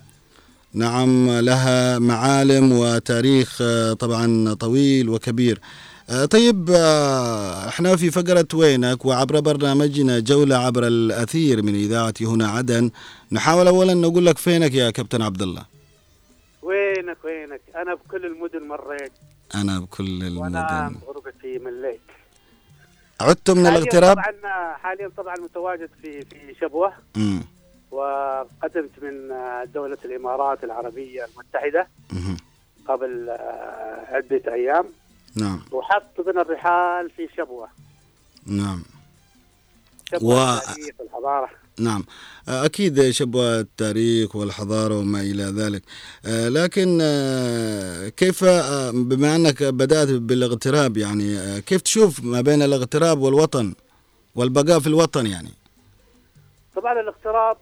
نعم 0.74 1.32
لها 1.32 2.00
معالم 2.00 2.72
وتاريخ 2.72 3.58
آه، 3.62 3.94
طبعا 3.94 4.54
طويل 4.54 5.10
وكبير. 5.10 5.60
طيب 6.08 6.70
آه، 6.70 7.68
إحنا 7.68 7.96
في 7.96 8.12
فقرة 8.12 8.48
وينك؟ 8.54 9.06
وعبر 9.06 9.40
برنامجنا 9.40 10.20
جولة 10.20 10.56
عبر 10.58 10.88
الأثير 10.88 11.62
من 11.62 11.76
إذاعة 11.76 12.14
هنا 12.22 12.48
عدن. 12.48 12.92
نحاول 13.32 13.68
أولا 13.68 13.94
نقول 13.94 14.26
لك 14.26 14.38
فينك 14.38 14.74
يا 14.74 14.90
كابتن 14.92 15.22
عبد 15.22 15.42
الله؟ 15.42 15.66
وينك 16.62 17.18
وينك؟ 17.24 17.62
أنا 17.76 17.94
بكل 17.96 18.26
المدن 18.26 18.68
مريت. 18.68 19.12
أنا 19.56 19.80
بكل 19.80 20.24
المدن. 20.24 20.96
غربتي 21.08 21.60
مليت. 21.60 22.00
عدت 23.22 23.50
من 23.52 23.66
الاغتراب؟ 23.68 24.16
طبعا 24.18 24.74
حاليا 24.74 25.10
طبعا 25.18 25.36
متواجد 25.38 25.90
في 26.02 26.22
في 26.22 26.56
شبوة. 26.62 26.94
مم. 27.16 27.42
وقدمت 27.92 28.92
من 29.02 29.30
دولة 29.74 29.98
الإمارات 30.06 30.64
العربية 30.64 31.26
المتحدة 31.26 31.88
مهم. 32.14 32.38
قبل 32.88 33.30
آه، 33.30 34.06
عدة 34.16 34.54
أيام. 34.54 34.86
نعم. 35.36 35.60
وحط 35.72 36.22
بنا 36.26 36.42
الرحال 36.42 37.10
في 37.10 37.28
شبوة. 37.38 37.68
نعم. 38.46 38.84
شبوة 40.12 40.54
و- 40.56 40.58
التاريخ 40.58 40.96
والحضارة 41.00 41.50
نعم. 41.80 42.04
أكيد 42.48 43.10
شبوة 43.10 43.60
التاريخ 43.60 44.36
والحضارة 44.36 44.98
وما 45.00 45.22
إلى 45.22 45.44
ذلك. 45.44 45.84
آه، 46.26 46.50
لكن 46.50 47.00
آه، 47.02 48.10
كيف 48.10 48.44
آه، 48.44 48.92
بما 48.92 49.36
أنك 49.36 49.64
بدأت 49.64 50.08
بالاغتراب 50.10 50.98
يعني 50.98 51.62
كيف 51.62 51.82
تشوف 51.82 52.24
ما 52.24 52.42
بين 52.42 52.62
الاغتراب 52.62 53.20
والوطن 53.20 53.74
والبقاء 54.36 54.80
في 54.80 54.88
الوطن 54.88 55.26
يعني؟ 55.26 55.50
طبعا 56.76 57.00
الاغتراب 57.00 57.58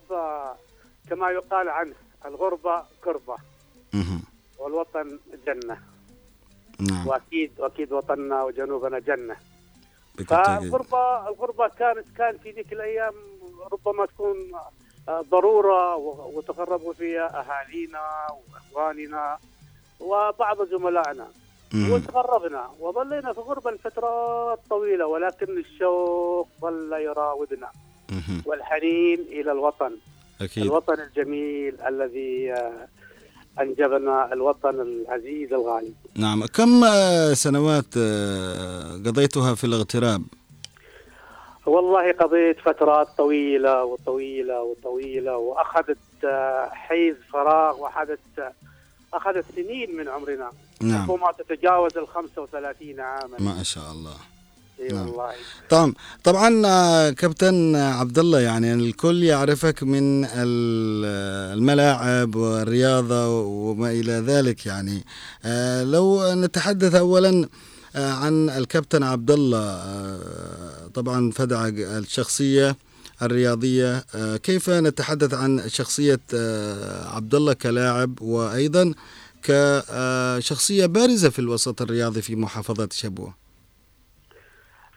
كما 1.09 1.29
يقال 1.29 1.69
عنه 1.69 1.93
الغربة 2.25 2.83
كربة. 3.03 3.35
والوطن 4.59 5.19
جنة. 5.47 5.77
نعم. 6.81 7.07
واكيد 7.07 7.51
وأكيد 7.59 7.93
وطننا 7.93 8.43
وجنوبنا 8.43 8.99
جنة. 8.99 9.35
فالغربه 10.27 11.27
الغربة 11.29 11.67
كانت 11.67 12.05
كان 12.17 12.37
في 12.37 12.51
ذيك 12.51 12.73
الأيام 12.73 13.13
ربما 13.71 14.05
تكون 14.05 14.35
ضرورة 15.31 15.95
و- 15.95 16.31
وتقربوا 16.37 16.93
فيها 16.93 17.27
أهالينا 17.39 18.27
وإخواننا 18.53 19.37
وبعض 19.99 20.63
زملائنا. 20.67 21.27
وتغربنا. 21.91 22.69
وظلينا 22.79 23.33
في 23.33 23.39
غربة 23.39 23.71
لفترات 23.71 24.59
طويلة 24.69 25.05
ولكن 25.05 25.57
الشوق 25.57 26.47
ظل 26.61 26.93
يراودنا. 26.93 27.69
والحنين 28.45 29.19
إلى 29.19 29.51
الوطن. 29.51 29.91
أكيد. 30.41 30.63
الوطن 30.63 30.99
الجميل 30.99 31.81
الذي 31.81 32.53
أنجبنا 33.59 34.33
الوطن 34.33 34.81
العزيز 34.81 35.53
الغالي. 35.53 35.93
نعم. 36.15 36.45
كم 36.45 36.83
آه، 36.83 37.33
سنوات 37.33 37.97
آه، 37.97 38.93
قضيتها 39.05 39.55
في 39.55 39.63
الاغتراب؟ 39.63 40.21
والله 41.65 42.11
قضيت 42.11 42.59
فترات 42.59 43.07
طويلة 43.17 43.83
وطويلة 43.83 44.61
وطويلة 44.61 45.37
وأخذت 45.37 45.97
آه، 46.25 46.69
حيز 46.73 47.15
فراغ 47.33 47.79
وأخذت 47.79 48.19
أخذت 49.13 49.45
سنين 49.55 49.97
من 49.97 50.07
عمرنا. 50.09 50.51
نعم. 50.81 51.11
ربما 51.11 51.31
تتجاوز 51.31 51.97
ال 51.97 52.07
35 52.07 52.99
عاما. 52.99 53.37
ما 53.39 53.63
شاء 53.63 53.91
الله. 53.91 54.15
اي 54.81 54.87
نعم. 54.87 55.07
والله 55.07 55.31
طبعا 55.69 55.93
طبعا 56.23 56.61
آه، 56.65 57.09
كابتن 57.09 57.75
عبد 57.75 58.19
الله 58.19 58.39
يعني 58.39 58.73
الكل 58.73 59.23
يعرفك 59.23 59.83
من 59.83 60.25
ال- 60.25 61.05
الملاعب 61.57 62.35
والرياضة 62.35 63.27
وما 63.37 63.91
إلى 63.91 64.11
ذلك 64.11 64.65
يعني. 64.65 65.05
آه، 65.45 65.83
لو 65.83 66.33
نتحدث 66.33 66.95
اولا 66.95 67.47
آه، 67.95 68.11
عن 68.11 68.49
الكابتن 68.49 69.03
عبد 69.03 69.31
الله 69.31 69.81
طبعا 70.93 71.31
فدع 71.31 71.67
الشخصية 71.67 72.77
الرياضية. 73.21 74.05
كيف 74.43 74.69
نتحدث 74.69 75.33
عن 75.33 75.61
شخصية 75.67 76.19
عبد 77.05 77.35
الله 77.35 77.53
كلاعب 77.53 78.21
وأيضا 78.21 78.93
كشخصيه 79.43 80.85
بارزة 80.85 81.29
في 81.29 81.39
الوسط 81.39 81.81
الرياضي 81.81 82.21
في 82.21 82.35
محافظة 82.35 82.89
شبوة؟ 82.91 83.33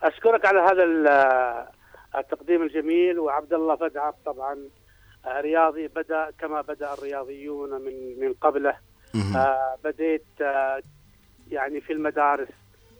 أشكرك 0.05 0.47
على 0.47 0.61
هذا 0.61 0.85
ال- 0.85 1.67
التقديم 2.19 2.62
الجميل 2.62 3.19
وعبد 3.19 3.53
الله 3.53 3.77
فتحة 3.77 4.14
طبعا 4.27 4.59
آه، 5.27 5.40
رياضي 5.40 5.88
بدأ 5.88 6.31
كما 6.38 6.61
بدأ 6.61 6.93
الرياضيون 6.93 7.71
من 7.71 8.21
من 8.21 8.33
قبله. 8.40 8.77
آه، 9.37 9.77
بديت 9.85 10.25
آه، 10.40 10.83
يعني 11.51 11.81
في 11.81 11.93
المدارس 11.93 12.49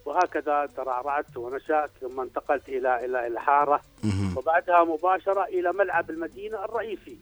وهكذا 0.05 0.67
ترعرعت 0.77 1.37
ونشأت 1.37 1.90
ثم 2.01 2.21
انتقلت 2.21 2.69
إلى 2.69 3.05
إلى 3.05 3.27
الحارة 3.27 3.81
مهم. 4.05 4.35
وبعدها 4.38 4.85
مباشرة 4.85 5.45
إلى 5.45 5.73
ملعب 5.73 6.11
المدينة 6.11 6.64
الرئيسي. 6.64 7.19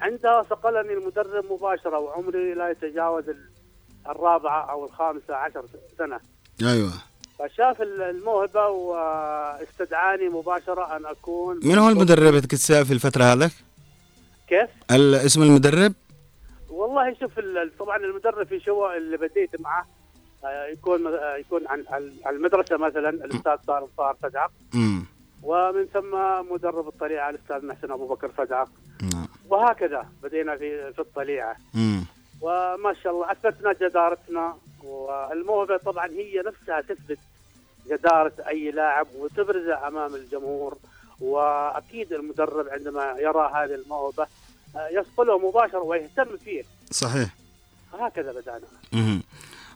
عندها 0.00 0.42
صقلني 0.42 0.92
المدرب 0.92 1.52
مباشرة 1.52 1.98
وعمري 1.98 2.54
لا 2.54 2.68
يتجاوز 2.70 3.28
ال- 3.28 3.50
الرابعة 4.08 4.70
أو 4.70 4.84
الخامسة 4.84 5.34
عشر 5.34 5.64
سنة 5.98 6.20
أيوه 6.62 6.92
فشاف 7.38 7.82
ال- 7.82 8.02
الموهبة 8.02 8.68
واستدعاني 8.68 10.28
مباشرة 10.28 10.96
أن 10.96 11.06
أكون 11.06 11.60
من 11.64 11.78
هو 11.78 11.88
المدرب 11.88 12.34
في 12.84 12.92
الفترة 12.92 13.24
هذاك؟ 13.24 13.50
كيف؟ 14.48 14.70
اسم 15.14 15.42
المدرب؟ 15.42 15.92
والله 16.70 17.14
شوف 17.20 17.32
طبعا 17.78 17.96
المدرب 17.96 18.46
في 18.46 18.60
شو 18.60 18.86
اللي 18.90 19.16
بديت 19.16 19.60
معه 19.60 19.86
آه، 20.44 20.66
يكون 20.66 21.06
آه، 21.06 21.36
يكون 21.36 21.60
عن 21.68 21.84
المدرسة 22.26 22.76
مثلا 22.76 23.08
الأستاذ 23.10 23.56
صار 23.66 23.88
فدعق 24.22 24.50
امم 24.74 25.04
ومن 25.42 25.84
ثم 25.94 26.10
مدرب 26.54 26.88
الطليعة 26.88 27.30
الأستاذ 27.30 27.66
محسن 27.66 27.90
أبو 27.92 28.06
بكر 28.08 28.28
فدعق 28.28 28.68
نعم. 29.02 29.26
وهكذا 29.48 30.08
بدينا 30.22 30.56
في 30.56 30.92
في 30.92 30.98
الطليعة. 30.98 31.56
وما 32.40 32.94
شاء 33.02 33.12
الله 33.12 33.32
أثبتنا 33.32 33.72
جدارتنا. 33.72 34.54
والموهبة 34.84 35.76
طبعا 35.76 36.06
هي 36.06 36.42
نفسها 36.46 36.80
تثبت 36.80 37.18
جدارة 37.90 38.32
أي 38.48 38.70
لاعب 38.70 39.06
وتبرزه 39.18 39.88
أمام 39.88 40.14
الجمهور. 40.14 40.76
وأكيد 41.20 42.12
المدرب 42.12 42.68
عندما 42.68 43.14
يرى 43.18 43.50
هذه 43.54 43.74
الموهبة 43.74 44.26
آه، 44.76 44.88
يصقله 44.88 45.38
مباشرة 45.38 45.78
ويهتم 45.82 46.36
فيه. 46.44 46.62
صحيح. 46.90 47.28
هكذا 48.00 48.32
بدأنا. 48.32 49.20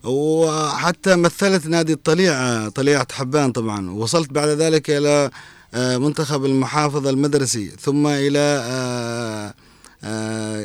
وحتى 0.04 1.16
مثلت 1.16 1.66
نادي 1.66 1.92
الطليعة 1.92 2.68
طليعة 2.68 3.06
حبان 3.12 3.52
طبعا. 3.52 3.90
وصلت 3.90 4.32
بعد 4.32 4.48
ذلك 4.48 4.90
إلى 4.90 5.30
آه، 5.74 5.96
منتخب 5.96 6.44
المحافظة 6.44 7.10
المدرسي. 7.10 7.68
ثم 7.68 8.06
إلى 8.06 8.38
آه، 8.38 9.54
آه، 10.04 10.64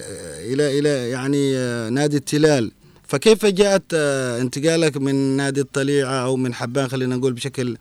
إلى 0.54 0.80
إلى 0.80 1.10
يعني 1.10 1.58
آه، 1.58 1.90
نادي 1.90 2.18
التلال. 2.18 2.72
فكيف 3.14 3.46
جاءت 3.46 3.94
آه، 3.94 4.42
انتقالك 4.42 4.98
من 4.98 5.16
نادي 5.38 5.62
الطليعة 5.62 6.26
أو 6.26 6.36
من 6.36 6.54
حبان 6.54 6.88
خلينا 6.88 7.16
نقول 7.16 7.34
بشكل 7.34 7.78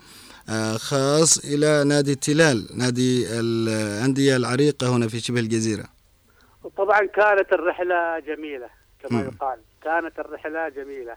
آه، 0.50 0.76
خاص 0.76 1.44
إلى 1.44 1.84
نادي 1.84 2.12
التلال 2.12 2.66
نادي 2.78 3.26
الأندية 3.40 4.36
العريقة 4.36 4.96
هنا 4.96 5.08
في 5.08 5.20
شبه 5.20 5.40
الجزيرة؟ 5.40 5.84
طبعا 6.76 7.00
كانت 7.00 7.52
الرحلة 7.52 8.18
جميلة 8.18 8.68
كما. 9.02 9.20
يقال. 9.20 9.58
كانت 9.82 10.18
الرحلة 10.18 10.68
جميلة. 10.68 11.16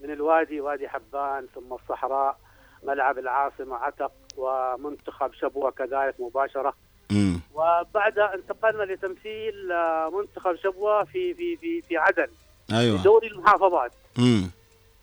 من 0.00 0.10
الوادي 0.10 0.60
وادي 0.60 0.88
حبان 0.88 1.46
ثم 1.54 1.72
الصحراء 1.72 2.38
ملعب 2.82 3.18
العاصمة 3.18 3.76
عتق 3.76 4.12
ومنتخب 4.36 5.30
شبوة 5.40 5.70
كذلك 5.70 6.14
مباشرة. 6.18 6.74
مم. 7.10 7.40
وبعدها 7.54 8.34
انتقلنا 8.34 8.92
لتمثيل 8.92 9.72
آه، 9.72 10.10
منتخب 10.20 10.56
شبوة 10.56 11.04
في 11.04 11.34
في 11.34 11.56
في 11.56 11.82
في 11.82 11.96
عدن. 11.96 12.26
أيوة 12.72 13.02
دوري 13.02 13.26
المحافظات 13.26 13.92
مم. 14.18 14.50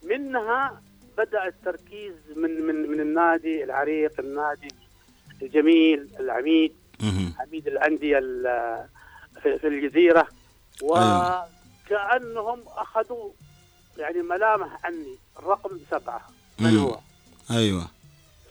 منها 0.03 0.81
بدأ 1.17 1.47
التركيز 1.47 2.13
من 2.35 2.61
من 2.67 2.75
من 2.91 2.99
النادي 2.99 3.63
العريق 3.63 4.19
النادي 4.19 4.67
الجميل 5.41 6.09
العميد 6.19 6.75
مم. 6.99 7.33
عميد 7.39 7.67
الأندية 7.67 8.17
ال- 8.17 8.87
في 9.43 9.59
في 9.59 9.67
الجزيرة 9.67 10.27
وكأنهم 10.81 12.59
أخذوا 12.67 13.29
يعني 13.97 14.21
ملامح 14.21 14.85
عني 14.85 15.17
الرقم 15.39 15.77
سبعة 15.91 16.21
من. 16.59 16.77
هو؟ 16.77 16.99
أيوة 17.51 17.87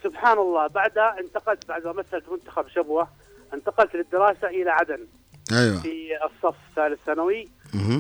سبحان 0.05 0.38
الله 0.38 0.66
بعدها 0.66 1.16
انتقلت 1.20 1.68
بعد 1.68 1.85
ما 1.87 1.92
مثلت 1.92 2.29
منتخب 2.29 2.68
شبوة 2.68 3.09
انتقلت 3.55 3.94
للدراسة 3.96 4.48
إلى 4.48 4.70
عدن 4.70 5.07
أيوة 5.53 5.81
في 5.81 6.09
الصف 6.25 6.57
الثالث 6.70 7.01
ثانوي. 7.07 7.48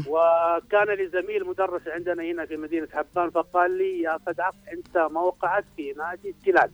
وكان 0.06 0.88
لي 0.88 1.08
زميل 1.08 1.46
مدرس 1.46 1.82
عندنا 1.86 2.22
هنا 2.22 2.46
في 2.46 2.56
مدينة 2.56 2.88
حبان 2.92 3.30
فقال 3.30 3.78
لي 3.78 4.02
يا 4.02 4.18
فدعق 4.26 4.54
أنت 4.72 4.98
موقعك 4.98 5.64
في 5.76 5.92
نادي 5.92 6.30
التلال. 6.30 6.70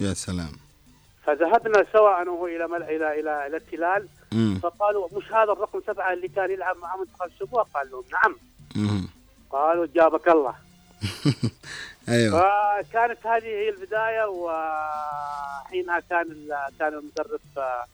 يا 0.00 0.14
سلام. 0.14 0.52
فذهبنا 1.24 1.84
سوا 1.92 2.22
أنا 2.22 2.30
وهو 2.30 2.46
إلى 2.46 2.68
مل... 2.68 2.82
إلى 2.82 3.20
إلى 3.20 3.46
إلى 3.46 3.56
التلال. 3.56 4.08
فقالوا 4.62 5.08
مش 5.12 5.32
هذا 5.32 5.52
الرقم 5.52 5.80
سبعة 5.86 6.12
اللي 6.12 6.28
كان 6.28 6.50
يلعب 6.50 6.76
مع 6.76 6.96
منتخب 6.96 7.30
شبوه 7.40 7.62
قال 7.62 7.90
لهم 7.90 8.04
نعم. 8.12 8.36
مم. 8.76 9.08
قالوا 9.50 9.86
جابك 9.94 10.28
الله. 10.28 10.54
أيوه. 12.08 12.40
فكانت 12.82 13.26
هذه 13.26 13.44
هي 13.44 13.68
البداية 13.68 14.24
وحينها 14.24 16.00
كان 16.00 16.48
كان 16.78 16.94
المدرب 16.94 17.40
آه، 17.58 17.84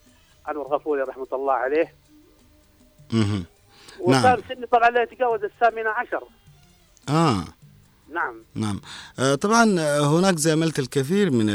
أنور 0.51 0.67
غفوري 0.67 1.03
رحمة 1.03 1.29
الله 1.33 1.53
عليه. 1.53 1.95
وكان. 4.01 4.43
سني 4.49 4.67
طبعا 4.67 4.91
لا 4.91 5.03
يتجاوز 5.03 5.41
الثامنة 5.45 5.91
عشر. 5.91 6.23
آه. 7.09 7.45
نعم. 8.15 8.35
نعم. 8.55 8.81
آه، 9.19 9.35
طبعا 9.35 9.81
آه، 9.81 10.19
هناك 10.19 10.37
زاملت 10.37 10.79
الكثير 10.79 11.31
من 11.31 11.49
آه، 11.51 11.55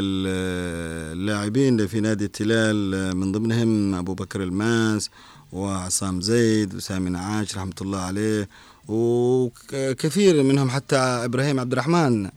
اللاعبين 1.13 1.87
في 1.87 1.99
نادي 1.99 2.25
التلال 2.25 3.17
من 3.17 3.31
ضمنهم 3.31 3.95
أبو 3.95 4.13
بكر 4.13 4.43
الماس 4.43 5.09
وعصام 5.51 6.21
زيد 6.21 6.75
وسامي 6.75 7.09
نعاش 7.09 7.57
رحمة 7.57 7.73
الله 7.81 7.99
عليه 7.99 8.49
وكثير 8.87 10.43
منهم 10.43 10.69
حتى 10.69 10.95
إبراهيم 10.95 11.59
عبد 11.59 11.71
الرحمن. 11.71 12.29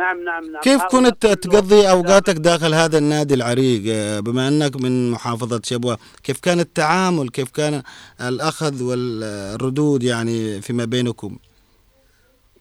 نعم 0.00 0.24
نعم 0.24 0.44
نعم. 0.52 0.62
كيف 0.62 0.82
كنت 0.84 1.26
تقضي 1.26 1.90
أوقاتك 1.90 2.34
داخل 2.34 2.74
هذا 2.74 2.98
النادي 2.98 3.34
العريق؟ 3.34 3.82
آه، 3.88 4.20
بما 4.20 4.48
أنك 4.48 4.76
من 4.76 5.10
محافظة 5.10 5.60
شبوة 5.64 5.98
كيف 6.24 6.40
كان 6.40 6.60
التعامل؟ 6.60 7.28
كيف 7.28 7.50
كان 7.50 7.82
الأخذ 8.20 8.82
والردود 8.82 10.02
يعني 10.02 10.60
فيما 10.60 10.84
بينكم؟ 10.84 11.38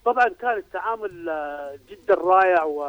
طبعا 0.06 0.28
كان 0.42 0.58
التعامل 0.58 1.30
آه، 1.30 1.80
جدا 1.90 2.14
رائع 2.14 2.64
و... 2.64 2.86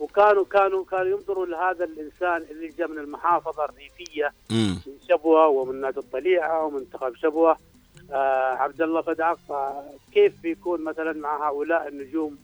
وكانوا 0.00 0.44
كانوا 0.44 0.84
كانوا 0.84 1.18
ينظروا 1.18 1.46
لهذا 1.46 1.84
الإنسان 1.84 2.44
اللي 2.50 2.68
جاء 2.78 2.88
من 2.88 2.98
المحافظة 2.98 3.64
الريفية 3.64 4.32
من 4.50 4.76
شبوة 5.08 5.46
ومن 5.46 5.80
نادي 5.80 6.00
الطليعة 6.00 6.64
ومنتخب 6.64 7.14
شبوة. 7.16 7.56
آه 8.12 8.52
عبد 8.54 8.82
الله 8.82 9.02
فدعق 9.02 9.38
آه، 9.50 9.84
كيف 10.14 10.32
بيكون 10.42 10.84
مثلا 10.84 11.12
مع 11.12 11.48
هؤلاء 11.48 11.88
النجوم؟ 11.88 12.38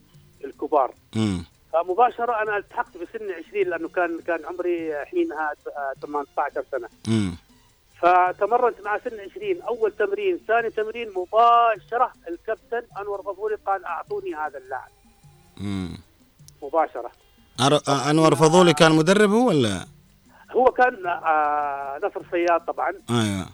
الكبار 0.44 0.94
مم. 1.16 1.44
فمباشرة 1.72 2.42
أنا 2.42 2.56
التحقت 2.56 2.96
بسن 2.96 3.30
20 3.48 3.64
لأنه 3.66 3.88
كان 3.88 4.20
كان 4.26 4.44
عمري 4.44 5.04
حينها 5.04 5.52
آه، 5.76 5.92
18 6.02 6.64
سنة 6.72 6.88
مم. 7.08 7.36
فتمرنت 8.00 8.80
مع 8.84 8.98
سن 8.98 9.20
20 9.36 9.62
أول 9.62 9.92
تمرين 9.92 10.40
ثاني 10.48 10.70
تمرين 10.70 11.08
مباشرة 11.16 12.12
الكابتن 12.28 12.82
أنور 13.00 13.20
غفوري 13.20 13.54
قال 13.66 13.84
أعطوني 13.84 14.34
هذا 14.34 14.58
اللاعب 14.58 14.88
مم. 15.56 15.98
مباشرة 16.62 17.10
أر- 17.62 17.88
أنور 18.10 18.34
فضولي 18.34 18.74
كان 18.74 18.92
مدرب 18.92 19.30
هو 19.30 19.48
ولا؟ 19.48 19.86
هو 20.50 20.64
كان 20.64 21.06
آه 21.06 22.00
نصر 22.04 22.22
صياد 22.30 22.60
طبعا 22.60 22.92
أيوه 23.10 23.46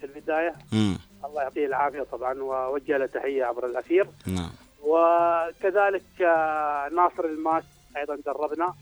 في 0.00 0.06
البداية 0.06 0.54
مم. 0.72 0.98
الله 1.24 1.42
يعطيه 1.42 1.66
العافية 1.66 2.02
طبعا 2.02 2.42
ووجه 2.42 2.96
له 2.96 3.06
تحية 3.06 3.44
عبر 3.44 3.66
الأثير 3.66 4.06
نعم 4.26 4.50
وكذلك 4.82 6.22
آه 6.22 6.88
ناصر 6.88 7.24
الماس 7.24 7.64
أيضا 7.96 8.16
دربنا. 8.26 8.74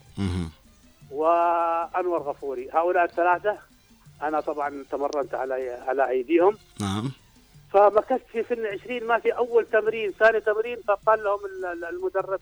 وأنور 1.10 2.22
غفوري. 2.22 2.70
هؤلاء 2.72 3.04
الثلاثة 3.04 3.58
أنا 4.22 4.40
طبعا 4.40 4.84
تمرنت 4.90 5.34
على 5.34 5.70
على 5.88 6.08
أيديهم. 6.08 6.56
نعم. 6.80 7.10
فمكثت 7.72 8.26
في 8.32 8.42
سن 8.48 8.66
20 8.66 9.04
ما 9.06 9.18
في 9.18 9.30
أول 9.36 9.66
تمرين 9.66 10.10
ثاني 10.10 10.40
تمرين 10.40 10.76
فقال 10.88 11.24
لهم 11.24 11.38
ال- 11.44 11.64
ال- 11.64 11.84
المدرب 11.84 12.40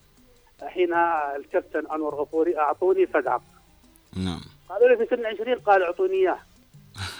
حينها 0.63 1.35
الكابتن 1.35 1.87
أنور 1.91 2.15
غفوري 2.15 2.57
أعطوني 2.59 3.05
فدعق 3.07 3.41
نعم. 4.15 4.41
قالوا 4.69 4.89
لي 4.89 4.97
في 4.97 5.15
سن 5.15 5.25
20 5.25 5.55
قال 5.59 5.83
أعطوني 5.83 6.13
إياه. 6.13 6.39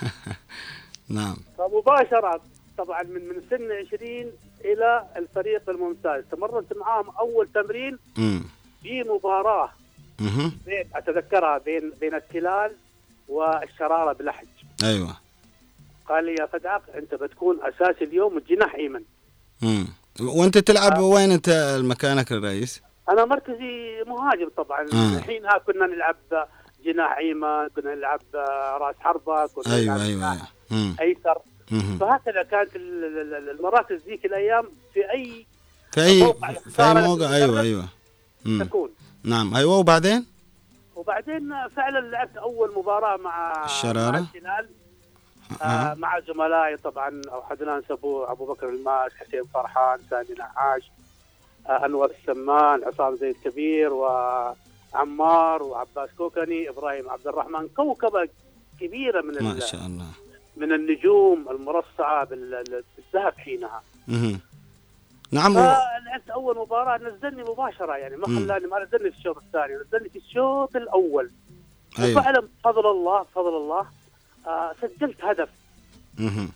نعم. 1.17 1.35
فمباشرة 1.57 2.41
طبعا 2.77 3.03
من 3.03 3.27
من 3.29 3.41
سن 3.49 3.71
20 3.71 4.31
إلى 4.65 5.05
الفريق 5.15 5.69
الممتاز 5.69 6.23
تمرنت 6.31 6.73
معاهم 6.77 7.09
أول 7.19 7.47
تمرين 7.53 7.97
مم. 8.17 8.43
في 8.83 9.03
مباراة. 9.03 9.69
بين 10.65 10.85
أتذكرها 10.95 11.57
بين 11.57 11.91
بين 11.99 12.15
التلال 12.15 12.71
والشرارة 13.27 14.13
بلحج 14.13 14.47
أيوه 14.83 15.15
قال 16.09 16.25
لي 16.25 16.35
يا 16.39 16.45
فدعق 16.45 16.81
أنت 16.95 17.15
بتكون 17.15 17.57
أساسي 17.63 18.03
اليوم 18.05 18.39
جناح 18.49 18.75
إيمن 18.75 19.01
مم. 19.61 19.87
وأنت 20.21 20.57
تلعب 20.57 20.99
وين 20.99 21.31
أنت 21.31 21.77
مكانك 21.83 22.31
الرئيس؟ 22.31 22.81
أنا 23.09 23.25
مركزي 23.25 24.03
مهاجم 24.07 24.49
طبعا 24.57 24.85
آه. 24.93 25.19
حينها 25.19 25.57
كنا 25.57 25.85
نلعب 25.85 26.15
جناح 26.85 27.17
إيمن 27.17 27.67
كنا 27.75 27.95
نلعب 27.95 28.21
رأس 28.81 28.95
حربة 28.99 29.47
كنا 29.47 29.75
أيوه 29.75 29.95
نلعب 29.95 30.07
أيوه 30.07 30.31
أيوه 30.31 30.47
مم. 30.71 30.95
أيسر. 31.01 31.37
فهكذا 31.99 32.43
كانت 32.43 32.75
ال- 32.75 33.03
ال- 33.05 33.33
ال- 33.35 33.49
المراكز 33.49 34.01
ذيك 34.05 34.25
الأيام 34.25 34.65
في 34.93 35.11
أي 35.11 35.45
في 35.91 36.01
اي 36.03 36.23
موقع 36.23 36.51
في 36.51 36.81
أي 36.83 36.93
موقع 36.93 37.35
أيوه 37.35 37.61
أيوه. 37.61 37.85
تكون 38.59 38.89
نعم 39.23 39.55
أيوه 39.55 39.77
وبعدين؟ 39.77 40.25
وبعدين 40.95 41.53
فعلا 41.75 41.99
لعبت 41.99 42.37
أول 42.37 42.73
مباراة 42.77 43.17
مع 43.17 43.65
الشرارة؟ 43.65 44.11
مع 44.19 44.25
الهلال 44.35 44.69
آه. 45.61 45.93
مع 45.93 46.19
زملائي 46.19 46.77
طبعا 46.77 47.21
أو 47.31 47.41
حدنان 47.41 47.81
سبو 47.89 48.23
ابو 48.23 48.45
بكر 48.53 48.69
الماس 48.69 49.11
حسين 49.19 49.43
فرحان 49.53 49.99
سامي 50.09 50.27
نعاش 50.37 50.91
آه 51.69 51.85
أنور 51.85 52.11
السمان 52.21 52.83
عصام 52.83 53.15
زيد 53.15 53.35
كبير 53.45 53.93
وعمار 53.93 55.63
وعباس 55.63 56.09
كوكني 56.17 56.69
إبراهيم 56.69 57.09
عبد 57.09 57.27
الرحمن 57.27 57.67
كوكبة 57.75 58.29
كبيرة 58.79 59.21
من 59.21 59.43
ما 59.43 59.59
شاء 59.59 59.81
الله 59.85 60.05
من 60.59 60.73
النجوم 60.73 61.45
المرصعة 61.49 62.25
بال- 62.25 62.63
بالذهب 62.97 63.33
حينها 63.37 63.81
مهم. 64.07 64.39
نعم. 65.31 65.53
فلعبت 65.53 66.29
أول 66.33 66.57
مباراة 66.57 66.97
نزلني 66.97 67.43
مباشرة 67.43 67.93
يعني 67.97 68.15
ما. 68.17 68.25
خلاني 68.25 68.67
ما 68.67 68.83
نزلني 68.83 69.11
في 69.11 69.17
الشوط 69.17 69.37
الثاني 69.37 69.73
نزلني 69.75 70.09
في 70.09 70.17
الشوط 70.17 70.75
الأول 70.75 71.29
أيوه 71.99 72.19
وفعلا 72.19 72.39
بفضل 72.63 72.87
الله 72.91 73.21
بفضل 73.21 73.57
الله 73.57 73.85
آه 74.47 74.71
سجلت 74.81 75.23
هدف 75.23 75.49
مهم. 76.19 76.49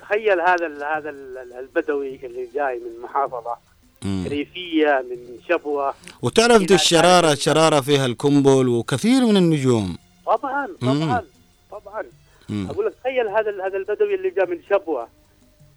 تخيل 0.00 0.40
هذا 0.40 0.66
ال 0.66 0.84
هذا 0.84 1.10
ال 1.10 1.52
البدوي 1.58 2.26
اللي 2.26 2.48
جاي 2.54 2.78
من 2.78 3.02
محافظة 3.02 3.56
مم. 4.02 4.24
ريفية 4.28 5.04
من 5.10 5.38
شبوة 5.48 5.94
وتعرف 6.22 6.62
الشرارة 6.72 7.20
كانت- 7.26 7.38
الشرارة 7.38 7.80
فيها 7.80 8.06
الكمبل 8.06 8.68
وكثير 8.68 9.26
من 9.26 9.36
النجوم 9.36 9.96
طبعا 10.26 10.68
طبعا 10.80 11.22
طبعا 11.70 12.02
مم. 12.02 12.08
أقول 12.50 12.86
لك 12.86 12.94
تخيل 12.94 13.28
هذا 13.28 13.66
هذا 13.66 13.76
البدوي 13.76 14.14
اللي 14.14 14.30
جاء 14.30 14.46
من 14.46 14.62
شبوة 14.70 15.08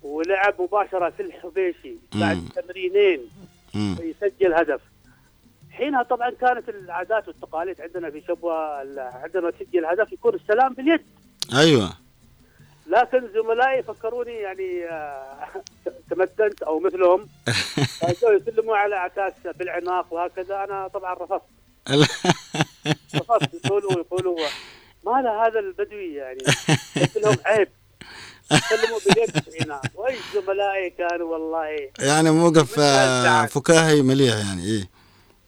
ولعب 0.02 0.62
مباشرة 0.62 1.10
في 1.10 1.22
الحبيشي 1.22 1.96
بعد. 2.16 2.50
تمرينين. 2.56 3.20
يسجل 3.76 4.54
هدف. 4.54 4.82
حينها 5.72 6.04
طبعا 6.04 6.30
كانت 6.30 6.70
العادات 6.70 7.28
والتقاليد 7.28 7.82
عندنا 7.82 8.10
في 8.10 8.22
شبوة 8.28 8.78
عندما 9.24 9.52
تسجل 9.52 9.86
هدف 9.86 10.14
يكون 10.14 10.36
السلام 10.36 10.74
باليد. 10.74 11.02
أيوه. 11.54 11.94
لكن 12.88 13.28
زملائي 13.34 13.84
فكروني 13.84 14.34
يعني 14.34 14.86
آه، 14.86 15.48
تمدنت 16.10 16.64
أو 16.64 16.80
مثلهم. 16.80 17.28
يسلموا 18.24 18.78
على 18.78 18.96
عكاس 18.96 19.34
بالعناق 19.56 20.14
وهكذا. 20.14 20.64
أنا 20.64 20.88
طبعا 20.88 21.14
رفضت. 21.14 21.42
رفضت. 23.16 23.66
يقولوا 23.66 23.92
يقولوا 23.92 24.38
ما 25.06 25.22
له 25.22 25.48
هذا 25.48 25.60
البدوي 25.60 26.14
يعني. 26.14 26.40
قلت 26.96 27.18
لهم 27.18 27.36
عيب. 27.46 27.68
سلموا 28.70 29.00
باليد 29.06 29.62
هنا. 29.62 29.82
وأي 29.96 30.16
زملائي 30.36 30.90
كانوا 30.90 31.34
والله. 31.34 31.90
يعني 32.00 32.32
موقف 32.32 32.80
آه،. 32.80 33.46
فكاهي 33.46 34.02
مليح 34.02 34.36
يعني 34.36 34.66
إيه. 34.66 34.90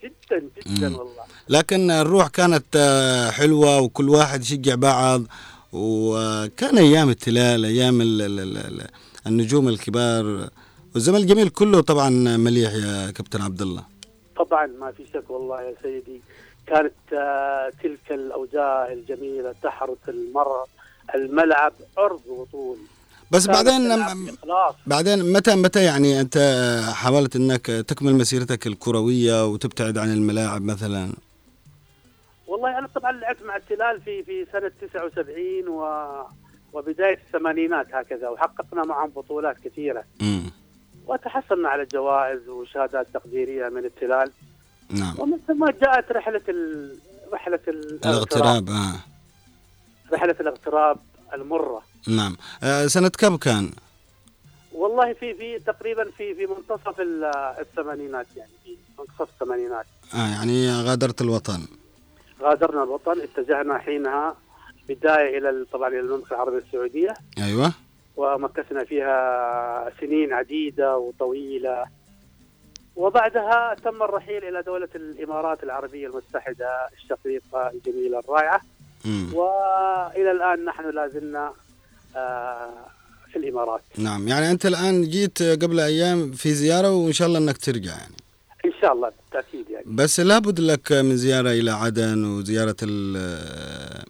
جدا 0.03 0.49
جدا 0.67 0.89
مم. 0.89 0.95
والله. 0.95 1.23
لكن 1.49 1.91
الروح 1.91 2.27
كانت 2.27 2.65
آه، 2.75 3.31
حلوة 3.31 3.79
وكل 3.81 4.09
واحد 4.09 4.41
يشجع 4.41 4.75
بعض. 4.75 5.21
وكان 5.73 6.77
أيام 6.77 7.09
التلال 7.09 7.65
أيام 7.65 8.01
ال 8.01 8.21
ال 8.21 8.39
ال 8.39 8.57
ال 8.57 8.87
النجوم 9.27 9.69
الكبار. 9.69 10.49
والزمن 10.93 11.17
الجميل 11.17 11.49
كله 11.49 11.81
طبعا 11.81 12.09
مليح 12.37 12.73
يا 12.73 13.11
كابتن 13.11 13.41
عبد 13.41 13.61
الله. 13.61 13.83
طبعا 14.37 14.65
ما 14.65 14.91
في 14.91 15.03
شك 15.13 15.29
والله 15.29 15.61
يا 15.61 15.73
سيدي. 15.81 16.21
كانت 16.67 17.13
آه، 17.13 17.71
تلك 17.83 18.11
الأوجاع 18.11 18.91
الجميلة 18.91 19.55
تحرث 19.63 20.09
المر 20.09 20.47
الملعب 21.15 21.73
عرض 21.97 22.21
وطول. 22.27 22.77
بس 23.31 23.47
بعدين. 23.47 24.05
بعدين 24.87 25.33
متى 25.33 25.55
متى 25.55 25.83
يعني 25.83 26.19
أنت 26.21 26.37
حاولت 26.93 27.35
إنك 27.35 27.65
تكمل 27.65 28.13
مسيرتك 28.15 28.67
الكروية 28.67 29.45
وتبتعد 29.45 29.97
عن 29.97 30.13
الملاعب 30.13 30.61
مثلا؟ 30.61 31.09
والله 32.47 32.77
أنا 32.79 32.87
طبعا 32.95 33.11
لعبت 33.11 33.43
مع 33.43 33.55
التلال 33.55 34.01
في 34.01 34.23
في 34.23 34.45
سنة 34.51 34.71
79 34.81 35.67
و 35.67 35.83
وبداية 36.73 37.19
الثمانينات 37.27 37.87
هكذا 37.93 38.29
وحققنا 38.29 38.83
معهم 38.83 39.09
بطولات 39.09 39.57
كثيرة. 39.59 40.03
امم 40.21 40.43
وتحصلنا 41.07 41.69
على 41.69 41.85
جوائز 41.85 42.49
وشهادات 42.49 43.07
تقديرية 43.13 43.69
من 43.69 43.85
التلال. 43.85 44.31
نعم. 44.89 45.15
ومن 45.19 45.37
ثم 45.47 45.65
جاءت 45.65 46.11
رحلة 46.11 46.41
ال... 46.49 46.95
رحلة 47.33 47.59
ال- 47.67 47.99
الاغتراب. 48.05 48.69
آه. 48.69 48.93
رحلة 50.13 50.35
الاغتراب 50.39 50.97
المرة. 51.33 51.81
نعم. 52.07 52.35
آه 52.63 52.87
سنة 52.87 53.09
كم 53.09 53.37
كان؟ 53.37 53.71
والله 54.73 55.13
في 55.13 55.33
في 55.33 55.59
تقريبا 55.59 56.03
في 56.17 56.35
في 56.35 56.45
منتصف 56.47 56.99
ال- 56.99 57.23
الثمانينات 57.59 58.25
يعني 58.37 58.51
في 58.63 58.77
منتصف 58.99 59.21
الثمانينات. 59.21 59.85
آه 60.13 60.17
يعني 60.31 60.71
غادرت 60.81 61.21
الوطن. 61.21 61.67
غادرنا 62.41 62.83
الوطن 62.83 63.21
اتجهنا 63.21 63.77
حينها 63.77 64.35
بداية 64.89 65.37
إلى 65.37 65.49
ال- 65.49 65.67
طبعا 65.71 65.87
إلى 65.87 65.99
المملكة 65.99 66.33
العربية 66.33 66.57
السعودية. 66.57 67.13
أيوه. 67.37 67.71
ومكثنا 68.17 68.83
فيها 68.83 69.91
سنين 70.01 70.33
عديدة 70.33 70.97
وطويلة. 70.97 71.85
وبعدها 72.95 73.75
تم 73.83 74.03
الرحيل 74.03 74.43
إلى 74.43 74.61
دولة 74.61 74.89
الإمارات 74.95 75.63
العربية 75.63 76.07
المتحدة 76.07 76.67
الشقيقة 76.97 77.71
الجميلة 77.73 78.19
الرائعة. 78.19 78.61
مم. 79.05 79.33
وإلى 79.33 80.31
الآن 80.31 80.65
نحن 80.65 80.89
لا 80.95 81.07
زلنا 81.07 81.53
آه، 82.15 82.69
في 83.31 83.39
الإمارات. 83.39 83.81
نعم 83.97 84.27
يعني 84.27 84.51
أنت 84.51 84.65
الآن 84.65 85.01
جيت 85.09 85.43
قبل 85.43 85.79
أيام 85.79 86.31
في 86.31 86.53
زيارة 86.53 86.91
وإن 86.91 87.13
شاء 87.13 87.27
الله 87.27 87.39
إنك 87.39 87.57
ترجع 87.57 87.91
يعني. 87.91 88.15
إن 88.65 88.71
شاء 88.81 88.93
الله 88.93 89.09
بالتأكيد 89.09 89.69
يعني. 89.69 89.85
بس 89.87 90.19
لابد 90.19 90.59
لك 90.59 90.91
من 90.91 91.17
زيارة 91.17 91.49
إلى 91.49 91.71
عدن 91.71 92.25
وزيارة 92.25 92.75
ال- 92.83 94.03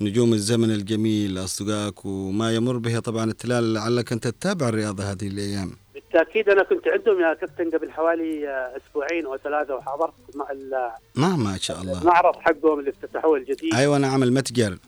نجوم 0.00 0.32
الزمن 0.32 0.70
الجميل 0.70 1.38
أصدقائك 1.38 2.04
وما 2.04 2.54
يمر 2.54 2.76
به 2.78 2.98
طبعا 2.98 3.24
التلال 3.24 3.72
لعلك 3.74 4.12
انت 4.12 4.28
تتابع 4.28 4.68
الرياضة 4.68 5.04
هذه 5.04 5.26
الأيام. 5.28 5.70
بالتأكيد 6.12 6.48
أنا 6.48 6.62
كنت 6.62 6.88
عندهم 6.88 7.20
يا 7.20 7.34
كابتن 7.34 7.70
قبل 7.70 7.90
حوالي 7.92 8.48
أسبوعين 8.76 9.26
أو 9.26 9.36
ثلاثة 9.36 9.74
وحضرت 9.76 10.12
مع 10.34 10.50
ال- 10.50 10.90
نعم 11.16 11.44
ما 11.44 11.56
شاء 11.56 11.80
الله. 11.80 12.00
المعرض 12.02 12.36
حقهم 12.36 12.78
اللي 12.78 12.90
افتتحوه 12.90 13.36
الجديد. 13.36 13.74
أيوه 13.74 13.98
نعم 13.98 14.22
المتجر. 14.22 14.78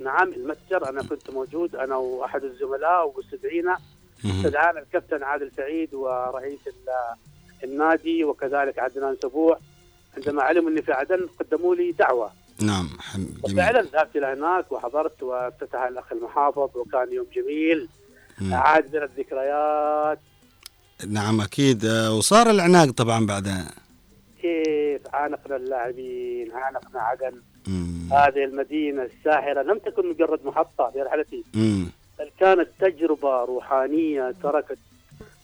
نعم 0.00 0.28
المتجر. 0.32 0.88
أنا 0.88 1.02
كنت 1.02 1.30
موجود 1.30 1.76
أنا 1.76 1.96
وأحد 1.96 2.44
الزملاء 2.44 3.06
مهم. 4.24 4.36
استدعانا 4.36 4.80
الكابتن 4.80 5.22
عادل 5.22 5.50
سعيد 5.56 5.94
ورئيس 5.94 6.60
ال- 6.66 7.16
النادي 7.64 8.24
وكذلك 8.24 8.78
عدنان 8.78 9.16
سبوع. 9.22 9.58
عندما 10.16 10.42
علموا 10.42 10.70
إني 10.70 10.82
في 10.82 10.92
عدن 10.92 11.28
قدموا 11.40 11.74
لي 11.74 11.92
دعوة. 11.92 12.30
نعم 12.62 12.88
جميل. 13.14 13.28
وفعلا 13.42 13.82
ذهبت 13.82 14.16
إلى 14.16 14.26
هناك 14.26 14.72
وحضرت 14.72 15.22
وافتتح 15.22 15.82
الأخ 15.82 16.12
المحافظ 16.12 16.76
وكان 16.76 17.12
يوم 17.12 17.26
جميل. 17.34 17.88
مم. 18.40 18.54
عاد 18.54 18.96
من 18.96 19.02
الذكريات. 19.02 20.18
نعم 21.08 21.40
أكيد. 21.40 21.86
وصار 21.86 22.50
العناق 22.50 22.90
طبعا 22.90 23.26
بعدها 23.26 23.70
كيف 24.42 25.00
عانقنا 25.14 25.56
اللاعبين 25.56 26.52
عانقنا 26.52 27.00
عدن 27.00 27.32
مم. 27.66 28.08
هذه 28.12 28.44
المدينة 28.44 29.02
الساحرة 29.02 29.62
لم 29.62 29.78
تكن 29.78 30.10
مجرد 30.10 30.40
محطة 30.44 30.90
في 30.92 31.02
رحلتي. 31.02 31.44
مم. 31.54 31.86
بل 32.18 32.30
كانت 32.40 32.68
تجربة 32.80 33.44
روحانية 33.44 34.34
تركت 34.42 34.78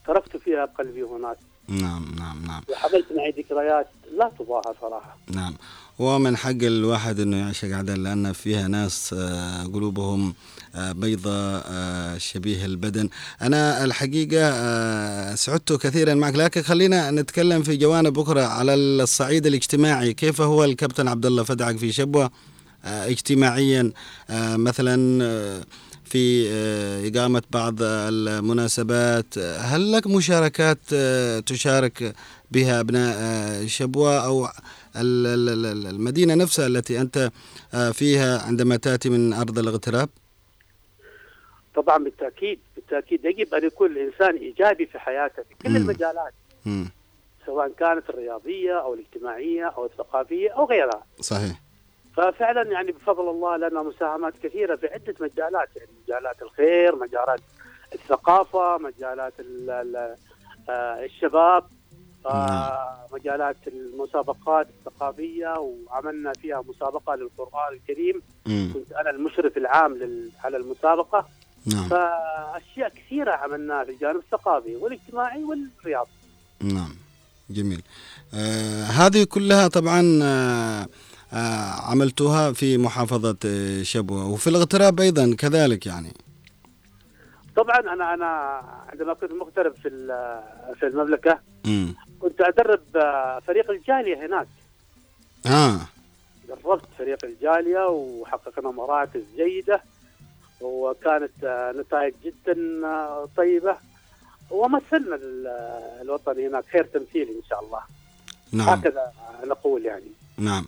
تركت 0.07 0.37
فيها 0.37 0.65
قلبي 0.65 1.03
هناك. 1.03 1.37
نعم 1.69 2.15
نعم 2.19 2.47
نعم. 2.47 2.63
وحملت 2.71 3.07
معي 3.17 3.31
ذكريات 3.31 3.87
لا 4.19 4.31
تضاهى 4.39 4.75
صراحة. 4.81 5.17
نعم. 5.35 5.55
ومن 5.99 6.37
حق 6.37 6.51
الواحد 6.63 7.21
إنه 7.21 7.37
يعشق 7.37 7.69
عدن 7.77 8.03
لأن 8.03 8.33
فيها 8.33 8.69
ناس 8.69 9.15
آه، 9.19 9.65
قلوبهم 9.65 10.29
آه، 10.29 10.33
بيضاء 10.77 11.65
آه، 11.71 12.19
شبيه 12.19 12.65
البدن. 12.65 13.09
أنا 13.43 13.85
الحقيقة 13.85 14.41
آه، 14.43 15.35
سعدت 15.35 15.73
كثيرا 15.73 16.15
معك. 16.15 16.35
لكن 16.37 16.63
خلينا 16.63 17.11
نتكلم 17.11 17.63
في 17.63 17.77
جوانب 17.77 18.19
أخرى 18.19 18.41
على 18.43 18.75
الصعيد 18.75 19.47
الاجتماعي. 19.47 20.13
كيف 20.15 20.41
هو 20.41 20.65
الكابتن 20.65 21.09
عبد 21.09 21.27
الله 21.27 21.43
فدعك 21.43 21.77
في 21.79 21.93
شبوة 21.93 22.31
آه، 22.85 23.09
اجتماعيا؟ 23.09 23.93
مثلا 24.57 24.97
في 26.05 26.49
إقامة 27.09 27.43
بعض 27.51 27.75
المناسبات. 27.81 29.39
هل 29.39 29.93
لك 29.93 30.07
مشاركات 30.07 30.79
تشارك 31.47 32.15
بها 32.51 32.81
أبناء 32.81 33.67
شبوة 33.67 34.19
أو 34.25 34.45
ال- 34.97 35.27
ال- 35.27 35.67
ال- 35.67 35.87
المدينة 35.87 36.35
نفسها 36.35 36.67
التي 36.67 37.01
أنت 37.01 37.31
فيها 37.93 38.43
عندما 38.43 38.77
تأتي 38.77 39.09
من 39.09 39.33
أرض 39.33 39.59
الاغتراب؟ 39.59 40.09
طبعا 41.77 42.05
بالتأكيد 42.05 42.61
بالتأكيد 42.77 43.25
يجب 43.25 43.55
أن 43.55 43.65
يكون 43.65 43.91
الإنسان 43.91 44.37
إيجابي 44.37 44.87
في 44.87 44.99
حياته 44.99 45.43
في 45.43 45.55
كل 45.63 45.71
مم. 45.71 45.77
المجالات 45.77 46.33
مم. 46.67 46.91
سواء 47.47 47.69
كانت 47.69 48.11
الرياضية 48.11 48.81
أو 48.81 48.95
الاجتماعية 48.95 49.65
أو 49.67 49.85
الثقافية 49.87 50.51
أو 50.51 50.65
غيرها 50.65 51.03
صحيح 51.21 51.61
ففعلا 52.17 52.63
يعني 52.73 52.93
بفضل 52.93 53.31
الله 53.31 53.57
لنا 53.57 53.83
مساهمات 53.83 54.35
كثيرة 54.43 54.77
في 54.77 54.87
عدة 54.87 55.15
مجالات 55.21 55.69
يعني 55.77 55.91
مجالات 56.07 56.43
الخير 56.43 56.97
مجالات 56.97 57.41
الثقافة 57.95 58.79
مجالات 58.79 59.33
ال- 59.41 59.71
ال- 59.71 60.17
آه، 60.69 61.05
الشباب 61.05 61.65
آه، 62.27 63.07
مجالات 63.13 63.57
المسابقات 63.67 64.67
الثقافية 64.69 65.55
وعملنا 65.59 66.33
فيها 66.33 66.63
مسابقة 66.69 67.15
للقرآن 67.15 67.73
الكريم 67.73 68.23
مم. 68.47 68.71
كنت 68.75 68.93
أنا 68.93 69.11
المشرف 69.11 69.57
العام 69.57 69.95
لل- 69.95 70.31
على 70.45 70.57
المسابقة 70.57 71.27
نعم. 71.67 71.89
فأشياء 71.89 72.89
كثيرة 72.89 73.33
عملناها 73.33 73.85
في 73.85 73.91
الجانب 73.91 74.17
الثقافي 74.17 74.77
والاجتماعي 74.77 75.45
والرياضي. 75.45 76.11
نعم 76.61 76.97
جميل. 77.51 77.83
آه 78.35 78.85
هذه 78.85 79.25
كلها 79.25 79.69
طبعا 79.69 80.19
آه 80.23 80.87
آه 81.33 81.91
عملتها 81.91 82.53
في 82.53 82.79
محافظة 82.79 83.37
آه، 83.47 83.83
شبوة 83.83 84.27
وفي 84.27 84.47
الاغتراب 84.51 85.01
أيضا 85.01 85.35
كذلك 85.39 85.87
يعني. 85.87 86.13
طبعا 87.57 87.79
أنا 87.81 88.15
أنا 88.15 88.27
عندما 88.93 89.15
كنت 89.15 89.33
مغترب 89.33 89.75
في 89.75 89.89
في 90.81 90.87
المملكة 90.87 91.39
مم. 91.67 91.95
كنت 92.21 92.41
أدرب 92.41 92.81
آه، 92.97 93.41
فريق 93.47 93.71
الجالية 93.71 94.27
هناك. 94.27 94.49
آه. 95.47 95.81
دربت 96.49 96.83
فريق 96.99 97.19
الجالية 97.25 97.87
وحققنا 97.89 98.71
مراكز 98.71 99.23
جيدة. 99.37 99.83
وكانت 100.61 101.45
آه، 101.45 101.73
نتائج 101.73 102.15
جدا 102.25 102.87
آه، 102.87 103.29
طيبة. 103.37 103.77
ومثلنا 104.51 105.15
ال- 105.17 105.47
الوطن 106.03 106.39
هناك 106.41 106.65
خير 106.73 106.85
تمثيل 106.85 107.29
إن 107.29 107.43
شاء 107.51 107.65
الله. 107.65 107.81
نعم. 108.53 108.69
هكذا 108.69 109.13
نقول 109.45 109.85
يعني. 109.87 110.11
نعم. 110.39 110.65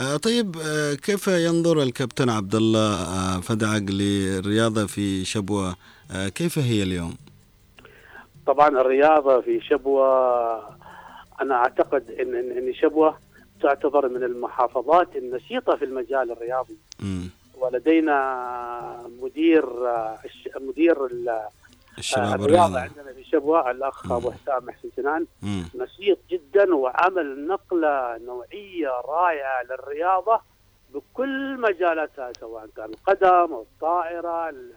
آه 0.00 0.16
طيب 0.16 0.56
آه 0.66 0.94
كيف 0.94 1.26
ينظر 1.26 1.82
الكابتن 1.82 2.28
عبد 2.30 2.54
الله 2.54 2.94
آه 2.94 3.40
فدعق 3.40 3.82
للرياضة 3.90 4.86
في 4.86 5.24
شبوة؟ 5.24 5.76
آه 6.10 6.28
كيف 6.28 6.58
هي 6.58 6.82
اليوم؟ 6.82 7.14
طبعا 8.46 8.68
الرياضة 8.68 9.40
في 9.40 9.60
شبوة 9.60 10.06
أنا 11.40 11.54
أعتقد 11.54 12.10
إن 12.10 12.34
إن 12.34 12.74
شبوة 12.74 13.18
تعتبر 13.62 14.08
من 14.08 14.22
المحافظات 14.24 15.16
النشيطة 15.16 15.76
في 15.76 15.84
المجال 15.84 16.30
الرياضي. 16.32 16.76
مم. 17.00 17.21
ولدينا 17.62 19.08
مدير 19.22 19.66
مدير 20.56 21.06
ال- 21.06 21.48
الشباب 21.98 22.24
الرياضة 22.24 22.44
الرياضة 22.44 22.80
عندنا 22.80 23.12
في 23.12 23.24
شبوه 23.24 23.70
الأخ. 23.70 24.12
أبو 24.12 24.30
حسام 24.30 24.64
محسن 24.66 24.88
سنان. 24.96 25.26
نشيط 25.74 26.18
جدا 26.30 26.74
وعمل 26.74 27.46
نقلة 27.46 28.18
نوعية 28.18 28.88
رائعة 28.88 29.62
للرياضة 29.62 30.40
بكل 30.94 31.60
مجالاتها 31.60 32.32
سواء 32.40 32.68
كان 32.76 32.90
القدم 32.90 33.52
أو 33.54 33.62
الطائرة 33.62 34.48
ال- 34.48 34.72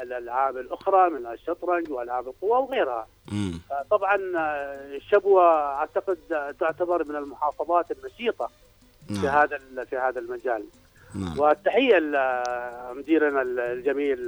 الألعاب 0.00 0.56
الأخرى 0.56 1.10
من 1.10 1.26
الشطرنج 1.26 1.90
وألعاب 1.90 2.28
القوى 2.28 2.50
وغيرها. 2.50 3.06
مم. 3.32 3.60
طبعا 3.90 4.16
شبوه 5.10 5.44
أعتقد 5.74 6.18
تعتبر 6.60 7.04
من 7.04 7.16
المحافظات 7.16 7.86
النشيطة 7.90 8.50
في 9.08 9.12
نعم 9.14 9.26
هذا 9.26 9.58
في 9.84 9.96
هذا 9.96 10.18
المجال. 10.20 10.64
نعم. 11.14 11.38
والتحية 11.38 11.98
لمديرنا 11.98 13.42
الجميل 13.42 14.18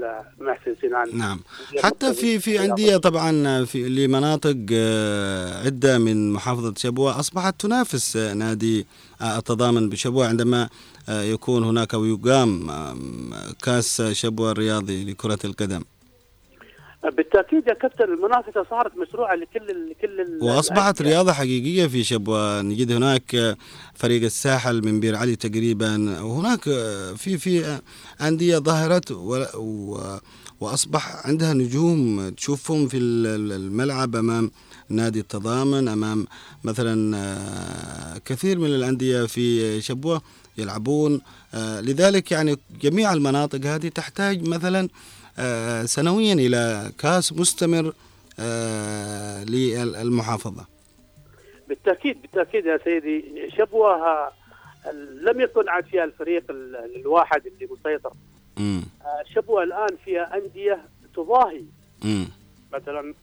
محسن 0.41 0.75
سنان. 0.83 1.19
نعم. 1.19 1.41
حتى 1.83 2.15
في 2.15 2.39
في. 2.39 2.65
أندية 2.65 2.97
طبعا 2.97 3.65
في 3.65 3.89
لمناطق 3.89 4.57
آه، 4.73 5.65
عدة 5.67 5.99
من 5.99 6.33
محافظة 6.33 6.75
شبوة 6.77 7.21
أصبحت 7.21 7.61
تنافس 7.61 8.17
آه، 8.17 8.35
نادي 8.35 8.87
آه، 9.21 9.39
التضامن 9.39 9.89
بشبوة. 9.89 10.27
عندما 10.29 10.69
يكون 11.09 11.65
هناك 11.65 11.95
أو 11.95 12.05
يقام 12.05 12.71
آم، 12.71 13.31
كأس 13.63 14.03
شبوة 14.03 14.51
الرياضي 14.53 15.05
لكرة 15.05 15.39
القدم. 15.45 15.83
بالتأكيد 17.05 17.63
يا 17.69 17.75
كابتن 17.75 18.05
المنافسة 18.05 18.65
صارت 18.71 18.93
مشروعة 18.97 19.35
لكل 19.35 19.91
لكل 19.91 20.21
ال- 20.21 20.39
وأصبحت 20.43 21.01
الأندية. 21.01 21.05
رياضة 21.17 21.33
حقيقية 21.33 21.87
في 21.87 22.05
شبوة 22.05 22.63
نجد 22.63 22.93
هناك 22.93 23.57
فريق 23.95 24.23
الساحل 24.25 24.85
من 24.85 25.01
بير 25.01 25.17
علي 25.17 25.37
تقريبا 25.37 26.21
وهناك 26.23 26.61
في 27.17 27.39
في 27.39 27.81
أندية 28.21 28.59
ظهرت 28.59 29.11
و- 29.11 29.45
و- 29.55 30.19
وأصبح 30.61 31.27
عندها 31.27 31.53
نجوم 31.53 32.29
تشوفهم 32.29 32.89
في 32.89 32.97
ال- 32.97 33.27
ال- 33.27 33.53
الملعب 33.53 34.17
أمام 34.17 34.51
نادي 34.89 35.21
التضامن 35.21 35.89
أمام 35.89 36.27
مثلا 36.65 37.17
آه، 37.17 38.19
كثير 38.25 38.59
من 38.59 38.67
الأندية 38.67 39.23
في 39.27 39.81
شبوة 39.81 40.23
يلعبون 40.59 41.21
آه، 41.55 41.81
لذلك 41.81 42.33
يعني 42.33 42.57
جميع 42.83 43.13
المناطق 43.13 43.67
هذه 43.67 43.89
تحتاج 43.89 44.49
مثلا 44.49 44.89
سنويا 45.85 46.35
إلى 46.35 46.93
كاس 46.99 47.33
مستمر 47.33 47.93
آه، 48.41 49.45
للمحافظة. 49.45 50.65
بالتأكيد 51.69 52.23
بالتأكيد 52.23 52.67
يا 52.67 52.79
سيدي 52.85 53.51
شبوه 53.59 53.95
آه، 53.95 54.33
لم 55.23 55.41
يكن 55.41 55.69
عاد 55.69 55.85
فيها 55.85 56.05
الفريق 56.05 56.45
ال- 56.51 56.97
الواحد 57.01 57.47
اللي 57.47 57.69
مسيطر. 57.73 58.13
آه، 58.59 58.83
شبوه 59.35 59.63
الآن 59.63 59.97
فيها 60.05 60.37
أندية 60.37 60.81
تضاهي. 61.17 61.63
مم. 62.05 62.29
مثلا 62.73 63.15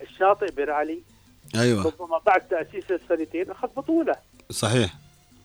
الشاطئ 0.00 0.50
بير 0.52 0.70
علي. 0.70 1.02
أيوة. 1.54 1.84
ربما 1.86 2.18
بعد 2.26 2.40
تأسيس 2.48 2.84
السنتين 2.90 3.50
أخذ 3.50 3.68
بطولة. 3.76 4.14
صحيح. 4.50 4.94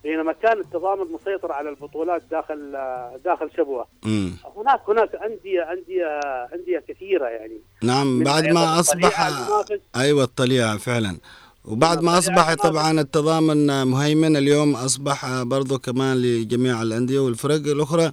بينما 0.04 0.34
كان 0.34 0.60
التضامن 0.60 1.12
مسيطر 1.12 1.52
على 1.52 1.70
البطولات 1.70 2.22
داخل 2.32 2.72
داخل 3.26 3.50
شبوة 3.58 3.86
مم. 4.06 4.32
هناك 4.58 4.82
هناك 4.90 5.16
أندية 5.16 5.72
أندية 5.74 6.06
أندية 6.56 6.84
كثيرة 6.88 7.26
يعني 7.26 7.58
نعم 7.84 8.24
بعد 8.24 8.44
ما 8.44 8.50
المنافس. 8.50 8.94
أيوة 9.96 10.24
الطليعة 10.24 10.78
فعلا 10.78 11.18
وبعد 11.66 12.02
ما 12.04 12.18
المنافس. 12.20 12.54
طبعا 12.56 13.02
التضامن 13.02 13.84
مهيمن 13.88 14.38
اليوم 14.38 14.76
أصبح 14.76 15.44
برضو 15.44 15.80
كمان 15.80 16.18
لجميع 16.22 16.82
الأندية 16.82 17.20
والفرق 17.20 17.56
الأخرى 17.56 18.12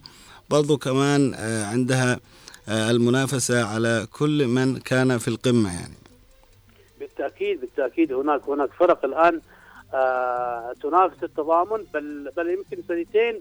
برضو 0.51 0.77
كمان 0.79 1.35
آه، 1.35 1.65
عندها 1.65 2.21
آه، 2.69 2.91
المنافسة 2.91 3.65
على 3.67 4.07
كل 4.19 4.47
من 4.47 4.77
كان 4.77 5.19
في 5.19 5.29
القمة 5.29 5.75
يعني 5.81 5.95
بالتأكيد 7.01 7.61
بالتأكيد 7.61 8.13
هناك 8.13 8.41
هناك 8.49 8.71
فرق 8.73 9.05
الآن 9.05 9.41
تنافس 10.83 11.23
التضامن 11.25 11.85
بل 11.95 12.31
بل 12.37 12.49
يمكن 12.51 12.83
سنتين 12.89 13.41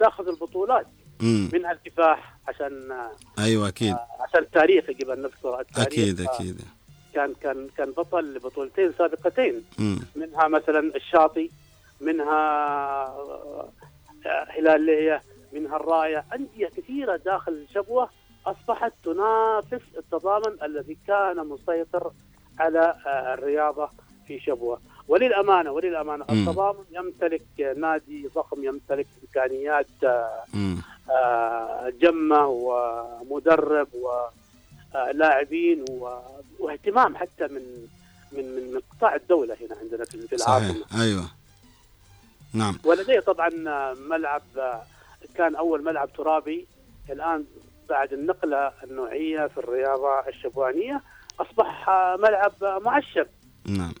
تاخذ 0.00 0.28
البطولات 0.28 0.86
مم. 1.20 1.50
منها 1.52 1.72
الكفاح 1.72 2.36
عشان 2.48 2.92
آه 2.92 3.10
أيوة 3.38 3.68
أكيد. 3.68 3.96
عشان 4.20 4.40
التاريخ 4.40 4.88
يجب 4.90 5.10
أن 5.10 5.22
نذكر 5.22 5.60
التاريخ. 5.60 5.86
أكيد 5.88 6.20
آه، 6.20 6.24
أكيد. 6.34 6.60
كان 7.14 7.34
كان 7.40 7.68
كان 7.76 7.90
بطل 7.90 8.34
لبطولتين 8.34 8.92
سابقتين. 8.98 9.64
مم. 9.78 9.98
منها 10.16 10.48
مثلا 10.48 10.96
الشاطئ 10.96 11.48
منها 12.00 12.36
آه، 13.06 13.68
هلال 14.48 14.80
ليا 14.86 15.20
منها 15.52 15.76
الراية. 15.76 16.24
أندية 16.34 16.68
كثيرة 16.76 17.16
داخل 17.16 17.66
شبوه 17.74 18.08
أصبحت 18.46 18.92
تنافس 19.04 19.82
التضامن 19.98 20.62
الذي 20.62 20.98
كان 21.06 21.36
مسيطر 21.48 22.10
على 22.58 22.94
آه، 23.06 23.34
الرياضة 23.34 23.90
في 24.26 24.40
شبوة. 24.40 24.80
وللأمانة 25.08 25.70
وللأمانة. 25.70 26.24
التضامن 26.30 26.84
يمتلك 26.90 27.76
نادي 27.76 28.28
ضخم 28.34 28.64
يمتلك 28.64 29.06
إمكانيات 29.22 29.86
آه،. 30.04 30.44
آه، 31.10 31.92
جمة 32.00 32.46
ومدرب 32.46 33.88
ولاعبين 34.94 35.84
واهتمام 36.58 37.16
حتى 37.16 37.46
من 37.46 37.62
من 38.32 38.44
من 38.56 38.72
من 38.74 38.80
قطاع 38.96 39.14
الدولة 39.14 39.56
هنا 39.60 39.76
عندنا 39.82 40.04
في 40.04 40.14
العاصمة. 40.14 40.84
صحيح. 40.84 41.00
أيوه. 41.00 41.30
نعم. 42.52 42.78
ولديه 42.84 43.20
طبعا 43.20 43.48
ملعب 43.94 44.42
كان 45.34 45.54
أول 45.54 45.84
ملعب 45.84 46.12
ترابي. 46.12 46.66
الآن 47.10 47.44
بعد 47.88 48.12
النقلة 48.12 48.72
النوعية 48.84 49.46
في 49.46 49.58
الرياضة 49.58 50.28
الشبوانية 50.28 51.02
أصبح 51.40 51.90
ملعب 52.18 52.52
معشب 52.62 53.26
نعم. 53.66 53.92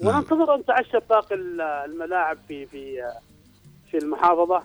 وننتظر 0.00 0.54
أن 0.54 0.64
تعشب 0.64 1.02
باقي 1.10 1.34
الملاعب 1.84 2.38
في 2.48 2.66
في 2.66 3.12
في 3.90 3.98
المحافظة 3.98 4.62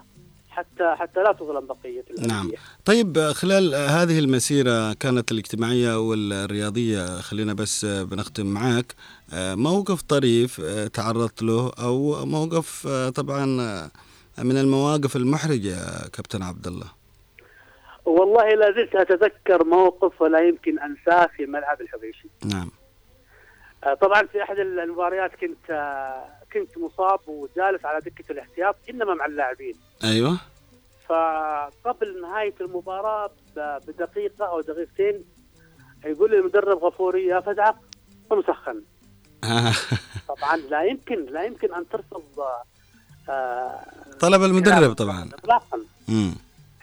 حتى 0.49 0.95
حتى 0.95 1.19
لا 1.19 1.31
تظلم 1.31 1.65
بقية 1.65 2.03
نعم. 2.27 2.37
الانديه 2.39 2.57
طيب 2.85 3.19
خلال 3.19 3.75
هذه 3.75 4.19
المسيرة 4.19 4.93
كانت 4.93 5.31
الاجتماعية 5.31 5.99
والرياضية 5.99 7.05
خلينا 7.21 7.53
بس 7.53 7.85
بنختم 7.85 8.45
معك 8.45 8.95
موقف 9.33 10.01
طريف 10.01 10.61
تعرضت 10.93 11.41
له 11.41 11.71
أو 11.79 12.25
موقف 12.25 12.87
طبعا 13.15 13.45
من 14.37 14.57
المواقف 14.57 15.15
المحرجة 15.15 15.75
كابتن 16.13 16.43
عبد 16.43 16.67
الله 16.67 17.01
والله 18.05 18.49
لا 18.49 18.71
زلت 18.71 18.95
أتذكر 18.95 19.65
موقف 19.65 20.21
ولا 20.21 20.39
يمكن 20.39 20.79
أنساه 20.79 21.29
في 21.37 21.45
ملعب 21.45 21.81
الحبيشي 21.81 22.27
نعم. 22.45 22.67
آه، 22.67 22.80
طبعا 24.01 24.21
في 24.23 24.43
أحد 24.43 24.59
المباريات 24.59 25.35
كنت 25.35 25.69
آه، 25.69 26.25
كنت 26.53 26.77
مصاب 26.77 27.19
وجالس 27.27 27.85
على 27.85 27.99
دكة 27.99 28.31
الاحتياط 28.31 28.75
إنما 28.89 29.13
مع 29.13 29.25
اللاعبين. 29.25 29.73
أيوة. 30.03 30.37
فقبل 31.09 32.21
نهاية 32.21 32.53
المباراة 32.61 33.31
بدقيقة 33.87 34.45
أو 34.45 34.61
دقيقتين 34.61 35.23
يقول 36.05 36.31
لي 36.31 36.37
المدرب 36.39 36.77
غفوري 36.83 37.25
يا 37.25 37.39
فدعق 37.39 37.75
قم 38.29 38.41
سخن. 38.41 38.81
طبعا 40.35 40.57
لا 40.57 40.83
يمكن 40.83 41.25
لا 41.25 41.43
يمكن 41.43 41.73
أن 41.73 41.89
ترفض 41.89 42.23
آه، 43.29 43.79
طلب 44.19 44.43
المدرب 44.43 44.93
طبعا. 44.93 45.29
اطلاقا. 45.33 45.79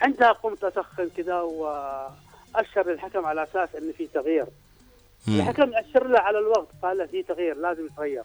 عندها 0.01 0.31
قمت 0.31 0.63
أسخن 0.63 1.09
كذا 1.17 1.41
وأشر 1.41 2.91
للحكم 2.91 3.25
على 3.25 3.43
أساس 3.43 3.75
إن 3.75 3.91
في 3.97 4.07
تغيير. 4.07 4.45
الحكم 5.27 5.71
اشر 5.73 6.07
له 6.07 6.19
على 6.19 6.39
الوقت 6.39 6.67
قال 6.83 6.97
له 6.97 7.05
في 7.05 7.23
تغيير 7.23 7.57
لازم 7.57 7.85
يتغير. 7.85 8.23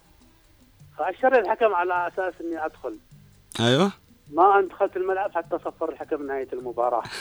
فأشر 0.99 1.39
الحكم 1.39 1.75
على 1.75 2.09
أساس 2.09 2.35
إني 2.41 2.65
أدخل. 2.65 2.99
أيوة. 3.61 3.93
ما 4.33 4.59
أن 4.59 4.69
دخلت 4.69 4.97
الملعب 4.97 5.33
حتى 5.33 5.59
صفر 5.59 5.89
الحكم 5.89 6.27
نهاية 6.27 6.49
المباراة. 6.53 7.03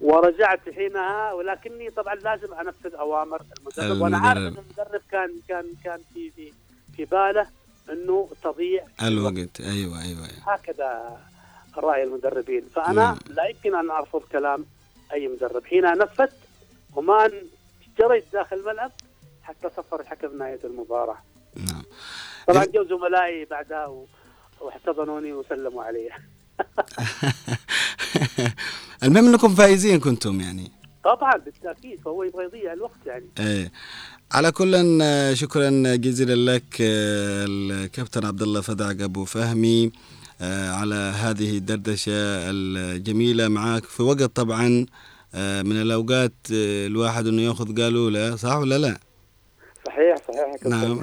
ورجعت 0.00 0.60
حينها 0.74 1.32
ولكني 1.32 1.90
طبعا 1.90 2.14
لازم 2.14 2.54
أنفذ 2.54 2.94
أوامر 2.94 3.42
المدرب. 3.58 4.00
وأنا 4.00 4.18
عارف 4.18 4.38
إن 4.38 4.46
المدرب. 4.46 5.00
كان 5.10 5.30
كان 5.48 5.64
كان 5.84 6.00
في 6.14 6.30
في 6.30 6.52
في 6.96 7.04
باله 7.04 7.46
إنه 7.92 8.28
تضيع 8.42 8.84
الوقت. 9.02 9.60
أيوة 9.60 10.02
أيوة, 10.02 10.02
أيوة. 10.02 10.54
هكذا 10.54 11.18
رأي 11.76 12.02
المدربين. 12.02 12.64
فأنا 12.74 12.92
نعم. 12.92 13.18
لا 13.28 13.46
يمكن 13.46 13.74
أن 13.74 13.90
أرفض 13.90 14.22
كلام 14.32 14.64
أي 15.12 15.28
مدرب. 15.28 15.64
حين 15.64 15.82
نفذت 15.82 16.47
وما 16.94 17.30
جريت 17.98 18.24
داخل 18.32 18.56
الملعب 18.56 18.92
حتى 19.42 19.68
صفر 19.76 20.00
الحكم 20.00 20.38
نهاية 20.38 20.60
المباراة. 20.64 21.18
نعم. 21.56 21.82
طبعا 22.48 22.64
جو 22.64 22.84
زملائي 22.84 23.44
بعدها 23.44 23.86
و- 23.86 24.06
واحتضنوني 24.60 25.32
وسلموا 25.32 25.84
علي. 25.84 26.08
المهم 29.02 29.28
أنكم 29.28 29.54
فايزين 29.54 30.00
كنتم 30.00 30.40
يعني. 30.40 30.70
طبعا 31.04 31.36
بالتأكيد 31.36 32.00
فهو 32.00 32.22
يبغى 32.22 32.44
يضيع 32.44 32.72
الوقت 32.72 33.06
يعني. 33.06 33.26
إيه. 33.40 33.72
على 34.32 34.52
كل 34.52 35.00
شكرا 35.34 35.96
جزيلا 35.96 36.54
لك 36.54 36.80
آه، 36.80 37.44
الكابتن 37.48 38.26
عبد 38.26 38.42
الله 38.42 38.60
فدعق 38.60 39.02
أبو 39.02 39.24
فهمي 39.24 39.92
آه، 40.40 40.70
على 40.70 40.94
هذه 40.94 41.56
الدردشة 41.58 42.12
الجميلة 42.50 43.48
معك 43.48 43.84
في 43.84 44.02
وقت 44.02 44.22
طبعا 44.22 44.86
من 45.34 45.82
الأوقات 45.82 46.32
آه، 46.52 46.86
الواحد 46.86 47.26
إنه 47.26 47.42
ياخذ 47.42 47.82
قالوله 47.82 48.36
صح 48.36 48.56
ولا 48.56 48.78
لا؟ 48.78 48.98
صحيح 49.86 50.16
صحيح. 50.16 50.66
نعم. 50.66 51.00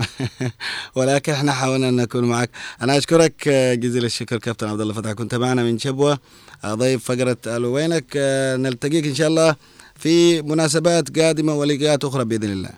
ولكن 0.97 1.31
إحنا 1.31 1.51
حاولنا 1.51 1.89
إن 1.89 1.95
نكون 1.95 2.23
معك. 2.23 2.49
أنا 2.81 2.97
أشكرك 2.97 3.47
آه، 3.47 3.73
جزيل 3.73 4.05
الشكر 4.05 4.37
كابتن 4.37 4.67
عبد 4.67 4.81
الله 4.81 4.93
فتح 4.93 5.11
كنت 5.11 5.35
معنا 5.35 5.63
من 5.63 5.77
شبوة 5.79 6.19
آه، 6.63 6.73
ضيف 6.73 7.11
فقرة 7.11 7.37
آلو. 7.47 7.73
وينك؟ 7.75 8.05
آه، 8.17 8.55
نلتقيك 8.55 9.05
إن 9.05 9.15
شاء 9.15 9.27
الله 9.27 9.55
في 9.95 10.41
مناسبات 10.41 11.19
قادمة 11.19 11.55
ولقاءات 11.55 12.03
أخرى 12.03 12.25
بإذن 12.25 12.51
الله. 12.51 12.71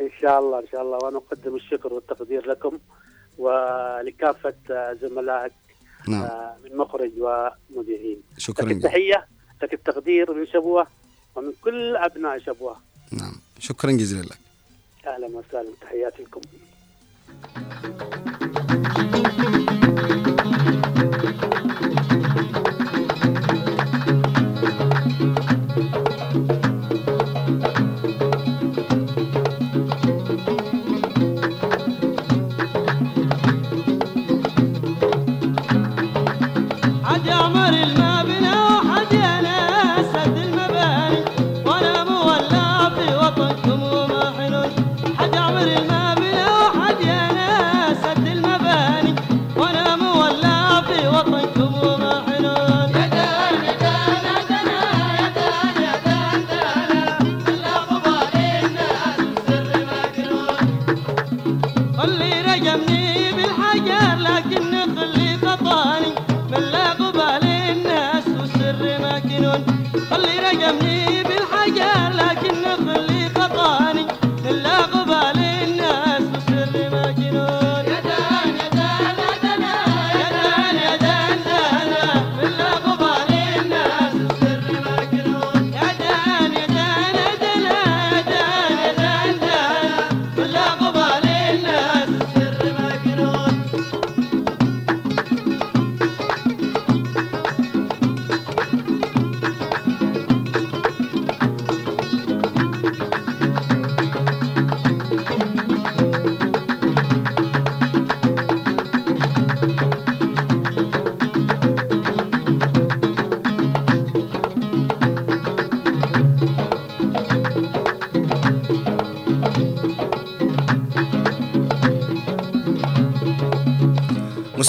إن 0.00 0.10
شاء 0.20 0.38
الله 0.38 0.58
إن 0.58 0.66
شاء 0.72 0.82
الله. 0.82 0.98
وأنا 1.02 1.16
أقدم 1.18 1.56
الشكر 1.56 1.92
والتقدير 1.94 2.46
لكم 2.50 2.78
ولكافة 3.38 4.54
آه، 4.70 4.96
زملائك 5.02 5.52
نعم. 6.08 6.22
آه، 6.22 6.56
من 6.64 6.76
مخرج 6.76 7.10
ومذيعين. 7.18 8.20
لك 8.32 8.38
شكرا 8.40 8.70
التحيه 8.70 9.26
لك 9.62 9.74
التقدير 9.74 10.32
من 10.32 10.46
شبوه 10.46 10.86
ومن 11.34 11.52
كل 11.62 11.96
أبناء 11.96 12.38
شبوه. 12.38 12.76
نعم. 13.12 13.40
شكرا 13.58 13.92
جزيلا 13.92 14.22
لك. 14.22 14.38
أهلا 15.06 15.26
وسهلا. 15.26 15.70
تحياتي 15.80 16.22
لكم. 16.22 16.40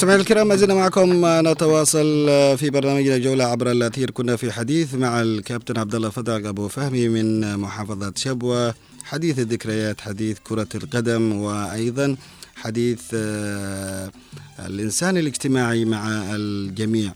مستمعينا 0.01 0.21
الكرام 0.21 0.47
ما 0.47 0.55
زلنا 0.55 0.73
معكم 0.73 1.25
نتواصل 1.25 2.27
في 2.57 2.69
برنامجنا 2.69 3.17
جولة 3.17 3.43
عبر 3.43 3.71
الأثير. 3.71 4.11
كنا 4.11 4.35
في 4.35 4.51
حديث 4.51 4.93
مع 4.95 5.21
الكابتن 5.21 5.77
عبد 5.77 5.95
الله 5.95 6.09
فتح 6.09 6.33
أبو 6.33 6.67
فهمي 6.67 7.07
من 7.07 7.57
محافظة 7.57 8.13
شبوة. 8.15 8.73
حديث 9.03 9.39
الذكريات 9.39 10.01
حديث 10.01 10.37
كرة 10.43 10.67
القدم 10.75 11.31
وأيضا 11.31 12.15
حديث 12.55 13.01
آه، 13.13 14.11
الإنسان 14.59 15.17
الاجتماعي 15.17 15.85
مع 15.85 16.07
الجميع. 16.35 17.13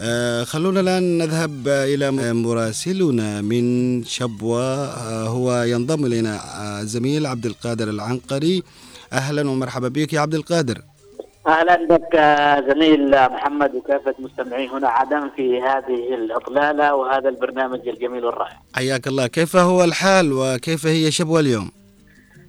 آه، 0.00 0.44
خلونا 0.44 0.80
الآن 0.80 1.18
نذهب 1.18 1.68
إلى 1.68 2.32
مراسلنا 2.32 3.40
من 3.40 4.04
شبوة. 4.04 4.64
آه، 4.84 5.28
هو 5.28 5.62
ينضم 5.62 6.06
إلينا 6.06 6.40
الزميل 6.80 7.26
عبد 7.26 7.46
القادر 7.46 7.90
العنقري. 7.90 8.62
أهلا 9.12 9.50
ومرحبا 9.50 9.88
بك 9.88 10.12
يا 10.12 10.20
عبد 10.20 10.34
القادر. 10.34 10.87
أهلا 11.48 11.74
بك 11.86 12.16
زميل 12.72 13.10
محمد 13.30 13.74
وكافه 13.74 14.14
مستمعي 14.18 14.68
هنا 14.68 14.88
عدم 14.88 15.28
في 15.36 15.62
هذه 15.62 16.14
الإطلالة 16.14 16.94
وهذا 16.94 17.28
البرنامج 17.28 17.88
الجميل 17.88 18.24
والرائع. 18.24 18.56
حياك 18.76 19.06
الله. 19.06 19.26
كيف 19.26 19.56
هو 19.56 19.84
الحال 19.84 20.32
وكيف 20.32 20.86
هي 20.86 21.10
شبوة 21.10 21.40
اليوم؟ 21.40 21.70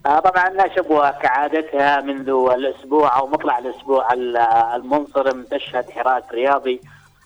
آه، 0.05 0.19
طبعا 0.19 0.75
شبوة 0.75 1.11
كعادتها 1.11 2.01
منذ 2.01 2.29
الأسبوع 2.29 3.19
أو 3.19 3.27
مطلع 3.27 3.59
الأسبوع 3.59 4.13
ال- 4.13 4.37
المنصرم 4.75 5.43
تشهد 5.51 5.89
حراك 5.89 6.23
رياضي. 6.33 6.81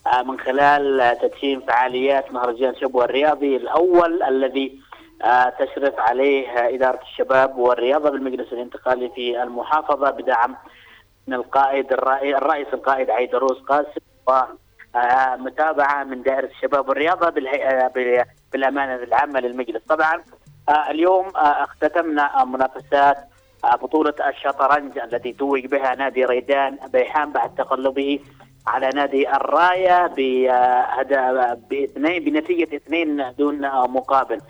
آه، 0.06 0.22
من 0.22 0.40
خلال 0.40 1.16
تدشين 1.22 1.60
فعاليات 1.60 2.32
مهرجان 2.32 2.74
شبوة 2.80 3.04
الرياضي 3.04 3.56
الأول 3.56 4.22
الذي 4.22 4.78
آه، 5.22 5.52
تشرف 5.58 5.94
عليه 5.98 6.46
إدارة 6.74 7.00
الشباب 7.02 7.58
والرياضة 7.58 8.10
بالمجلس 8.10 8.52
الانتقالي 8.52 9.10
في 9.14 9.42
المحافظة 9.42 10.10
بدعم 10.10 10.56
من 11.26 11.34
القائد 11.34 11.92
الرئي- 11.92 12.36
الرئيس 12.36 12.66
القائد 12.74 13.10
عيدروس 13.10 13.58
قاسم 13.62 14.00
ومتابعه 14.26 16.04
من 16.04 16.22
دائرة 16.22 16.46
الشباب 16.46 16.88
والرياضة 16.88 17.28
بال- 17.30 18.24
بالأمانة 18.52 18.94
العامة 18.94 19.40
للمجلس. 19.40 19.82
طبعا 19.88 20.22
آه، 20.68 20.90
اليوم 20.90 21.26
آه، 21.36 21.62
اختتمنا 21.64 22.40
آه، 22.40 22.44
منافسات 22.44 23.16
آه، 23.64 23.76
بطولة 23.76 24.14
الشطرنج 24.28 24.98
التي 24.98 25.32
توج 25.32 25.66
بها 25.66 25.94
نادي 25.94 26.24
ريدان 26.24 26.78
بيحان 26.92 27.32
بعد 27.32 27.54
تقلبه 27.54 28.18
على 28.66 28.88
نادي 28.94 29.30
الراية 29.30 30.06
بهدا- 30.06 31.54
باثنين 31.70 32.24
بنتيجة 32.24 32.76
اثنين 32.76 33.32
دون 33.38 33.64
آه، 33.64 33.86
مقابل. 33.86 34.40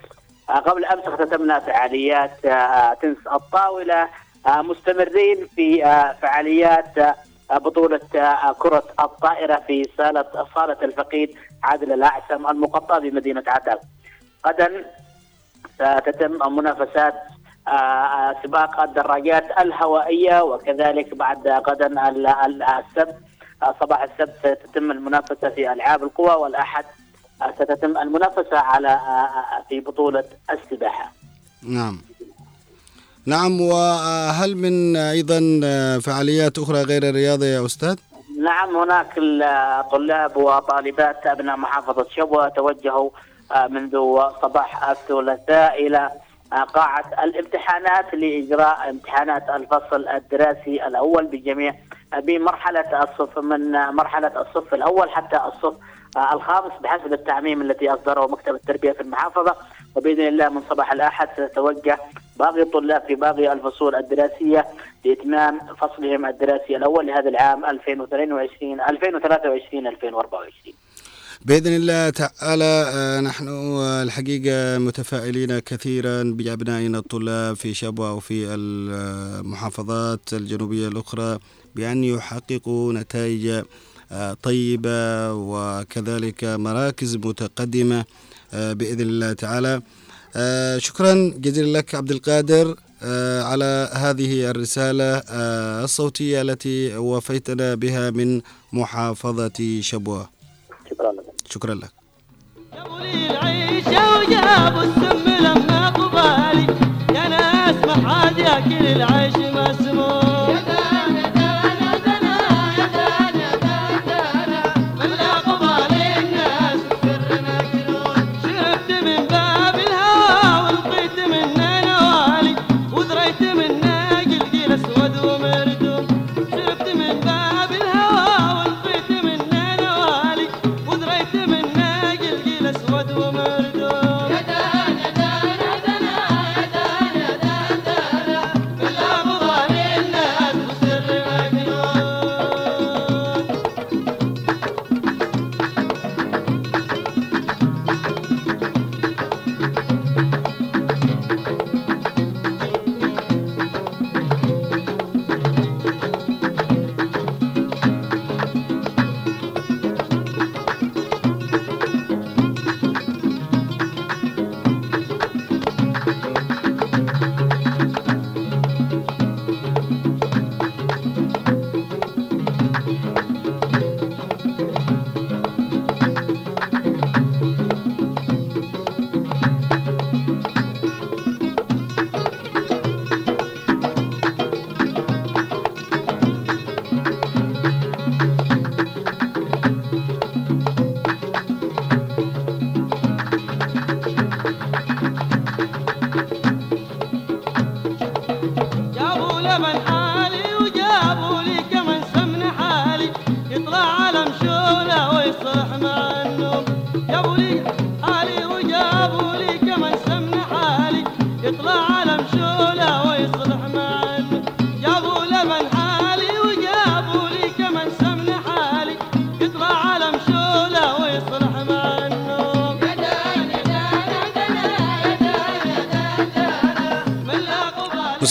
آه، 0.51 0.53
قبل 0.59 0.85
أمس 0.85 1.05
اختتمنا 1.05 1.59
فعاليات 1.59 2.45
آه، 2.47 2.95
تنس 2.95 3.17
الطاولة 3.33 4.03
آه، 4.03 4.09
مستمرين 4.47 5.47
في 5.57 5.85
آه، 5.85 6.13
فعاليات 6.23 6.99
آه، 6.99 7.15
بطولة 7.59 8.01
آه، 8.15 8.53
كرة 8.59 8.83
الطائرة 9.01 9.63
في 9.67 9.89
صالة 9.99 10.25
صالة 10.55 10.77
الفقيد 10.83 11.37
عادل 11.63 11.93
الأعسم 11.93 12.47
المقطعة 12.47 12.99
بمدينة 12.99 13.43
عتاب. 13.47 13.79
غدا 14.47 14.85
ستتم 15.75 16.57
منافسات 16.57 17.15
آه، 17.69 17.71
آه، 17.71 18.37
سباق 18.43 18.81
الدراجات 18.81 19.45
الهوائية 19.61 20.43
وكذلك 20.43 21.15
بعد 21.15 21.49
غدا 21.49 21.87
ال- 22.09 22.27
ال- 22.27 22.63
السبت 22.63 23.17
آه، 23.63 23.75
صباح 23.81 24.03
السبت 24.03 24.35
ستتم 24.39 24.91
المنافسة 24.91 25.49
في 25.49 25.73
ألعاب 25.73 26.03
القوى 26.03 26.35
والأحد 26.35 26.85
آه، 27.43 27.51
ستتم 27.55 27.99
المنافسة 27.99 28.59
على 28.59 28.89
آه، 28.89 28.99
آه، 28.99 29.65
في 29.69 29.81
بطولة 29.81 30.25
السباحة. 30.51 31.13
نعم 31.63 31.99
نعم 33.27 33.61
وهل 33.61 34.57
من 34.57 34.97
أيضا 34.97 35.41
فعاليات 35.99 36.59
أخرى 36.59 36.83
غير 36.83 37.03
الرياضة 37.03 37.47
يا 37.47 37.67
أستاذ؟ 37.67 37.97
نعم 38.39 38.77
هناك 38.77 39.07
الطلاب 39.19 40.37
وطالبات 40.37 41.27
أبناء 41.27 41.57
محافظة 41.57 42.07
شبوة 42.17 42.49
توجهوا 42.49 43.11
منذ 43.69 43.91
صباح 44.43 44.91
الثلاثاء 44.91 45.87
إلى 45.87 46.11
آه، 46.53 46.65
قاعة 46.65 47.05
الامتحانات 47.25 48.15
لإجراء 48.15 48.91
امتحانات 48.91 49.51
الفصل 49.51 50.09
الدراسي 50.09 50.87
الأول 50.87 51.27
بجميع 51.27 51.75
بمرحلة 52.23 53.03
الصف 53.03 53.39
من 53.39 53.71
مرحلة 53.73 54.33
الصف 54.41 54.75
الأول 54.75 55.11
حتى 55.11 55.37
الصف 55.37 55.75
الخامس 56.33 56.73
بحسب 56.83 57.13
التعميم 57.13 57.63
التي 57.63 57.91
أصدره 57.91 58.27
مكتب 58.27 58.55
التربية 58.55 58.93
في 58.93 59.01
المحافظة. 59.01 59.57
وبإذن 59.95 60.29
الله 60.29 60.49
من 60.49 60.63
صباح 60.71 60.93
الأحد 60.93 61.29
سيتوجه 61.37 61.99
باقي 62.39 62.63
الطلاب 62.63 63.03
في 63.07 63.15
باقي 63.15 63.53
الفصول 63.53 63.95
الدراسية 63.95 64.67
لإتمام 65.05 65.61
فصلهم 65.81 66.27
الدراسي 66.27 66.77
الأول 66.77 67.07
لهذا 67.07 67.29
العام 67.29 67.65
2022 67.65 68.81
2023 68.81 69.87
2024 69.87 70.75
بإذن 71.45 71.77
الله 71.77 72.11
تعالى 72.11 72.93
آه، 72.95 73.21
نحن 73.21 73.49
الحقيقة 74.03 74.79
متفائلين 74.79 75.59
كثيرا 75.59 76.23
بأبنائنا 76.23 76.99
الطلاب 76.99 77.57
في 77.57 77.75
شبوة 77.75 78.15
وفي 78.15 78.55
المحافظات 78.55 80.33
الجنوبية 80.33 80.89
الأخرى 80.89 81.39
بأن 81.75 82.05
يحققوا 82.05 82.93
نتائج 82.93 83.63
آه، 84.13 84.37
طيبة 84.43 85.33
وكذلك 85.33 86.45
مراكز 86.45 87.17
متقدمة 87.17 88.05
آه، 88.55 88.73
بإذن 88.73 89.01
الله 89.01 89.33
تعالى. 89.33 89.83
آه، 90.37 90.79
شكرا 90.79 91.33
جزيلا 91.37 91.79
لك 91.79 91.95
عبد 91.95 92.11
القادر 92.11 92.77
آه، 93.03 93.43
على 93.43 93.91
هذه 93.93 94.51
الرسالة 94.51 95.23
الصوتية 95.85 96.43
التي 96.43 96.97
وفيتنا 96.97 97.75
بها 97.75 98.11
من 98.11 98.41
محافظة 98.73 99.81
شبوة. 99.81 100.29
شكرا 100.91 101.13
لك. 101.13 101.25
شكرا 101.51 101.75
لك. 101.75 101.91
جابوا 102.75 103.01
لي 103.01 103.31
العيشة 103.31 104.19
وجابوا 104.19 104.83
السم 104.83 105.29
لما 105.45 105.89
قبالي 105.91 106.67
يا 107.15 107.29
ناس 107.29 107.75
ما 107.87 108.09
حد 108.09 108.39
ياكل 108.39 108.87
العيش 108.87 109.35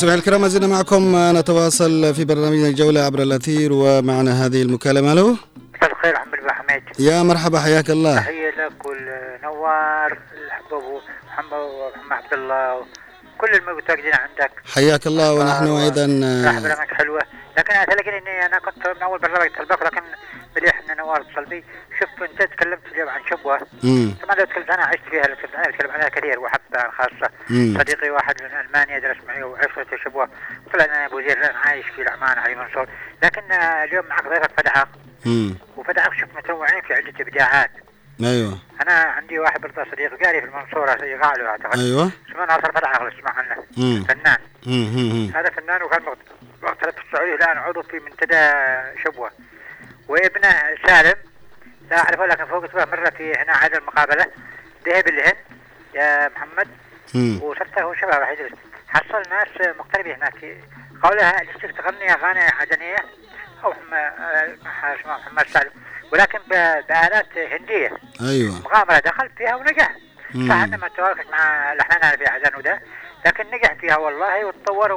مستمعي 0.04 0.20
الكرام 0.20 0.42
ما 0.42 0.48
زلنا 0.48 0.68
معكم. 0.68 1.16
نتواصل 1.38 2.14
في 2.14 2.26
برنامجنا 2.26 2.68
الجولة 2.68 3.02
عبر 3.02 3.20
الأثير 3.22 3.74
ومعنا 3.74 4.46
هذه 4.46 4.62
المكالمة. 4.62 5.14
له 5.14 5.38
مساء 5.76 5.92
الخير 5.92 6.14
محمد 6.14 6.40
بن 6.44 6.52
حميد 6.52 6.84
يا 7.00 7.24
مرحبا 7.24 7.60
حياك 7.60 7.90
الله. 7.90 8.16
تحية 8.16 8.50
لك 8.50 8.86
والنوار 8.86 10.18
الحباب 10.48 10.84
محمد 11.28 11.54
عبد 12.12 12.34
الله 12.34 12.76
وكل 12.76 13.54
المتواجدين 13.54 14.14
عندك. 14.14 14.52
حياك 14.74 15.08
الله 15.08 15.34
ونحن 15.34 15.68
أيضا 15.68 16.06
راح 16.46 16.60
برامج 16.60 16.90
حلوة. 16.94 17.22
لكن 17.58 17.74
أتلاقي 17.74 18.18
إني 18.18 18.46
أنا 18.46 18.60
كنت 18.60 18.88
من 18.96 19.02
أول 19.04 19.20
برنامج 19.20 19.50
تلبك 19.58 19.84
لكن 19.84 20.02
مليح 21.20 21.28
إن 21.28 21.34
نوار 21.34 21.42
اتصل 21.42 21.46
بي 21.46 21.64
شوف 22.00 22.24
أنت 22.24 22.42
تكلمت 22.44 22.86
اليوم 22.92 23.10
عن 23.10 23.22
شبوة 23.32 23.60
مم. 23.84 24.16
طبعا 24.24 24.36
لو 24.36 24.46
تكلمت 24.46 24.70
أنا 24.70 24.84
عشت 24.86 25.02
فيها 25.10 25.28
لو 25.28 25.36
تكلمت 25.36 25.56
أنا 25.56 25.70
أتكلم 25.70 25.92
عنها 25.92 26.10
كثير 26.10 26.40
وحتى 26.40 26.78
خاصة 26.98 27.30
مم. 27.50 27.78
صديقي 27.80 28.10
واحد 28.10 28.42
من 28.44 28.50
ألمانيا 28.60 29.00
درس 29.00 29.18
معي 29.28 29.44
وعشرة 29.44 29.98
شبوة 30.04 30.30
طلع 30.74 30.86
أنا 30.86 31.06
أبو 31.06 31.22
زير 31.22 31.38
الآن 31.38 31.56
عايش 31.56 31.86
في 31.86 32.02
العمان 32.02 32.38
علي 32.38 32.56
منصور 32.56 32.88
لكن 33.24 33.52
اليوم 33.52 34.06
معك 34.06 34.28
ضيفك 34.28 34.52
فتحة 34.58 34.88
مم. 35.26 35.56
وفتحة 35.78 36.10
شوف 36.20 36.30
متنوعين 36.38 36.82
في 36.82 36.94
عدة 36.94 37.14
إبداعات 37.20 37.72
أيوة 38.24 38.58
أنا 38.82 38.94
عندي 38.94 39.40
واحد 39.40 39.62
برضه 39.62 39.92
صديق 39.92 40.24
قاري 40.24 40.42
في 40.42 40.48
المنصورة 40.48 41.06
يقع 41.06 41.34
له 41.36 41.48
أعتقد 41.50 41.80
أيوة 41.80 42.12
اسمه 42.30 42.46
ناصر 42.46 42.72
فتح 42.72 42.96
اغلى 42.96 43.20
اسمع 43.20 43.32
عنه. 43.32 43.56
فنان 44.08 44.38
مم. 44.66 44.92
مم. 44.96 45.32
هذا 45.36 45.50
فنان 45.50 45.84
وكان 45.84 46.02
مغت- 46.04 46.64
مغترب 46.64 46.94
في 46.94 47.02
السعودية 47.08 47.36
الآن 47.36 47.58
عضو 47.58 47.82
في 47.82 48.00
منتدى 48.00 48.52
شبوة 49.04 49.32
وابنه 50.08 50.76
سالم. 50.88 51.16
لا 51.92 51.98
أعرف 51.98 52.20
لكن 52.20 52.46
فوق 52.46 52.64
اسمه 52.64 52.86
مره 52.86 53.10
في 53.10 53.34
هنا 53.34 53.54
عاد 53.54 53.76
المقابلة. 53.76 54.26
ذهب 54.86 55.08
الهند 55.08 55.38
يا 55.96 56.30
محمد. 56.30 56.68
هو 57.82 57.94
شباب 57.94 58.14
راح 58.14 58.30
يدرس 58.30 58.52
حصل 58.88 59.30
ناس 59.30 59.76
مغتربين 59.78 60.16
هناك. 60.16 60.58
قولها 61.04 61.42
اللي 61.42 61.74
تغني 61.74 62.14
أغاني 62.14 62.40
عدنيه 62.40 62.96
أو 63.64 63.70
محمد 63.70 63.94
آه، 63.94 64.96
محمد 65.06 65.48
سالم. 65.48 65.72
ولكن 66.12 66.40
بآلات 66.90 67.38
هندية. 67.38 67.92
أيوة. 68.22 68.62
مغامرة 68.62 69.00
دخل 69.00 69.30
فيها 69.38 69.56
ونجح. 69.56 69.92
صح 70.50 70.56
انه 70.64 70.78
ما 70.78 70.88
توافق 70.88 71.32
مع 71.32 71.74
الاحلام 71.74 72.18
في 72.18 72.28
عدن 72.28 72.56
وده. 72.58 72.82
لكن 73.26 73.44
نجح 73.52 73.74
فيها 73.74 73.98
والله. 73.98 74.46
وتطور 74.46 74.92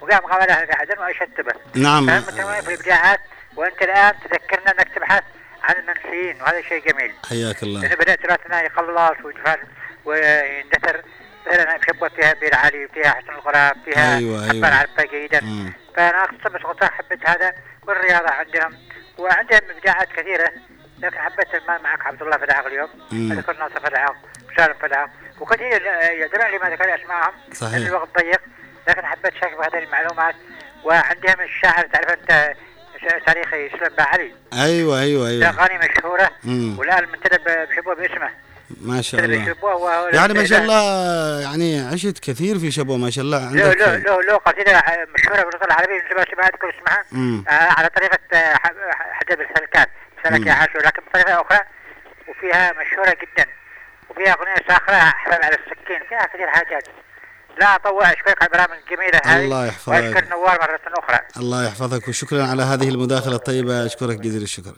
وقام 0.00 0.26
غامرها 0.26 0.66
في 0.66 0.72
وأشد 1.00 1.40
به. 1.40 1.80
نعم. 1.82 2.20
في 2.20 2.68
الإبداعات. 2.68 3.20
وانت 3.56 3.82
الآن 3.82 4.14
تذكرنا 4.20 4.70
أنك 4.70 4.88
تبحث 4.94 5.22
عن 5.62 5.74
المنسيين 5.74 6.42
وهذا 6.42 6.62
شيء 6.62 6.92
جميل 6.92 7.14
حياك 7.28 7.62
الله 7.62 7.80
لأنه 7.80 7.94
بدا 7.94 8.14
تراثنا 8.14 8.62
يقلص 8.62 9.24
ويدفن 9.24 9.58
ويندثر 10.04 11.02
مثلا 11.46 11.78
شبوه 11.88 12.08
فيها 12.08 12.32
بير 12.32 12.54
علي 12.54 12.88
فيها 12.94 13.10
حسن 13.10 13.30
الغراب 13.32 13.76
فيها 13.84 14.16
أيوة، 14.16 14.50
أيوة. 14.50 14.68
عرفه 14.68 15.02
جيدا 15.04 15.40
مم. 15.40 15.72
فأنا 15.96 16.24
أقصد 16.24 16.52
بس 16.52 16.62
قلت 16.62 16.84
حبيت 16.84 17.28
هذا 17.28 17.54
والرياضة 17.82 18.30
عندهم 18.30 18.78
وعندهم 19.18 19.60
إبداعات 19.70 20.08
كثيرة 20.12 20.52
لكن 20.98 21.18
حبيت 21.18 21.54
المال 21.54 21.82
معك 21.82 22.06
عبد 22.06 22.22
الله 22.22 22.36
فتحه 22.36 22.66
اليوم 22.66 22.88
مم. 23.12 23.32
ذكر 23.32 23.56
ناصر 23.58 23.80
فتحه 23.80 24.14
وسالم 24.52 24.74
فتحه 24.82 25.10
وكثير 25.40 25.82
لي 26.50 26.58
ما 26.58 26.70
ذكر 26.70 26.94
اسمائهم 26.94 27.32
صحيح. 27.52 27.86
الوقت 27.86 28.08
ضيق 28.18 28.40
لكن 28.88 29.06
حبيت 29.06 29.36
أشارك 29.36 29.56
بهذه 29.58 29.84
المعلومات 29.84 30.34
وعندهم 30.84 31.40
الشاعر 31.40 31.86
تعرف 31.86 32.10
أنت 32.10 32.54
تاريخي 33.26 33.66
اسلام 33.66 33.92
علي. 33.98 34.32
أيوة 34.52 34.96
له 35.04 35.28
أيوة. 35.28 35.48
اغاني 35.48 35.78
مشهورة 35.88 36.30
مم. 36.44 36.78
والان 36.78 37.08
منتدب 37.08 37.40
بشبوه 37.70 37.94
باسمه. 37.94 38.30
ما 38.80 39.02
شاء 39.02 39.20
الله. 39.24 39.54
يعني 40.12 40.34
ما 40.34 40.44
شاء 40.44 40.58
له- 40.58 40.64
الله 40.64 41.40
يعني 41.40 41.80
عشت 41.80 42.18
كثير 42.30 42.58
في 42.58 42.70
شبوة 42.70 42.96
ما 42.96 43.10
شاء 43.10 43.24
الله 43.24 43.38
له 43.38 43.46
عندك 43.66 43.76
له 43.80 43.96
له 43.96 44.22
له 44.22 44.36
قصيدة 44.36 44.82
مشهورة 45.18 45.42
باللغة 45.42 45.64
العربيه 45.64 45.98
شبه 46.10 46.42
اذكر 46.42 46.74
اسمها. 46.78 47.04
آه 47.48 47.72
على 47.78 47.88
طريقة 47.88 48.18
آه، 48.32 48.54
حجاب 48.94 49.40
السلكات 49.40 49.88
سلك. 50.24 50.46
يا 50.46 50.52
عاشور 50.52 50.82
لكن 50.86 51.02
بطريقة 51.10 51.40
أخرى 51.40 51.60
وفيها 52.28 52.72
مشهورة 52.72 53.10
جدا. 53.22 53.46
وفيها 54.10 54.32
أغنية 54.32 54.54
ساخره 54.68 54.96
حباب 54.98 55.40
على 55.44 55.54
السكين. 55.56 56.00
فيها 56.08 56.26
كثير 56.34 56.48
حاجات. 56.48 56.84
لا 57.60 57.74
اطول 57.76 58.02
اشكرك 58.02 58.42
على 58.42 58.48
البرامج 58.52 58.82
الجميلة 58.84 59.20
هذه. 59.24 59.44
الله 59.44 59.66
يحفظك. 59.66 59.88
وأشكر 59.88 60.28
نوار 60.28 60.58
مرة 60.60 60.80
أخرى. 60.98 61.18
الله 61.36 61.64
يحفظك 61.64 62.08
وشكرا 62.08 62.44
على 62.44 62.62
هذه 62.62 62.88
المداخلة 62.88 63.36
الطيبة. 63.36 63.86
أشكرك 63.86 64.20
جزيل 64.20 64.42
الشكر. 64.42 64.76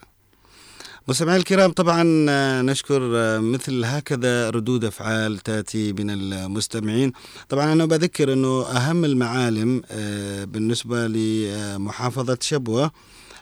مستمعي 1.08 1.36
الكرام 1.36 1.72
طبعا 1.72 2.02
نشكر 2.62 3.00
مثل 3.40 3.84
هكذا 3.84 4.50
ردود 4.50 4.84
أفعال 4.84 5.38
تأتي 5.38 5.92
من 5.92 6.10
المستمعين. 6.10 7.12
طبعا 7.48 7.72
أنا 7.72 7.84
بذكر 7.84 8.32
أنه 8.32 8.66
أهم 8.66 9.04
المعالم 9.04 9.82
آه، 9.90 10.44
بالنسبة 10.44 11.06
لمحافظة 11.06 12.38
شبوة 12.40 12.90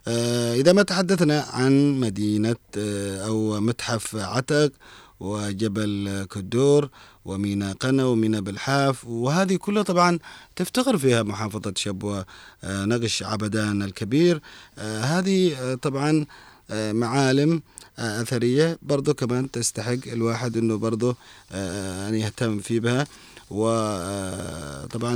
آه، 0.09 0.55
إذا 0.55 0.73
ما 0.73 0.83
تحدثنا 0.83 1.47
عن 1.53 2.01
مدينة 2.01 2.57
آه، 2.79 3.27
أو 3.27 3.61
متحف 3.61 4.17
عتق 4.17 4.73
وجبل 5.21 6.27
كدور 6.35 6.89
ومينا 7.25 7.73
قنا 7.73 8.05
ومينا 8.05 8.41
بالحاف. 8.41 9.05
وهذه 9.05 9.57
كلها 9.57 9.83
طبعا 9.83 10.19
تفتخر 10.57 10.99
فيها 10.99 11.23
محافظة 11.23 11.73
شبوة 11.77 12.27
آه، 12.65 12.85
نقش 12.85 13.23
عبدان 13.23 13.83
الكبير. 13.83 14.41
آه، 14.79 15.01
هذه 15.01 15.57
آه، 15.57 15.75
طبعا 15.75 16.27
معالم 16.73 17.63
أثرية. 17.99 18.79
برضو 18.83 19.15
كمان 19.15 19.51
تستحق 19.51 19.99
الواحد 20.07 20.57
أنه 20.57 20.77
برضو 20.79 21.17
أن 21.53 22.15
يهتم 22.15 22.59
في 22.61 22.81
بها. 22.81 23.07
وطبعا 23.51 25.15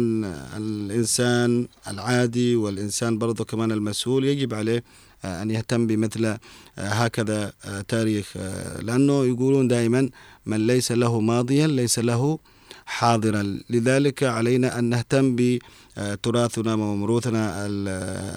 الإنسان 0.57 1.69
العادي 1.89 2.57
والإنسان 2.57 3.19
برضو 3.19 3.45
كمان 3.45 3.73
المسؤول 3.73 4.25
يجب 4.25 4.55
عليه 4.55 4.85
أن 5.25 5.51
يهتم 5.51 5.87
بمثل 5.87 6.25
آه، 6.25 6.39
هكذا 6.79 7.53
آه، 7.65 7.81
تاريخ 7.81 8.33
آه، 8.37 8.81
لأنه 8.81 9.25
يقولون 9.25 9.69
دائما 9.69 10.11
من 10.47 10.67
ليس 10.67 10.93
له 10.93 11.21
ماضيا 11.21 11.67
ليس 11.67 11.99
له 11.99 12.39
حاضرا. 12.87 13.59
لذلك 13.71 14.23
علينا 14.23 14.79
أن 14.79 14.85
نهتم 14.85 15.37
بتراثنا 15.39 16.75
وموروثنا 16.75 17.67
ال- 17.67 17.89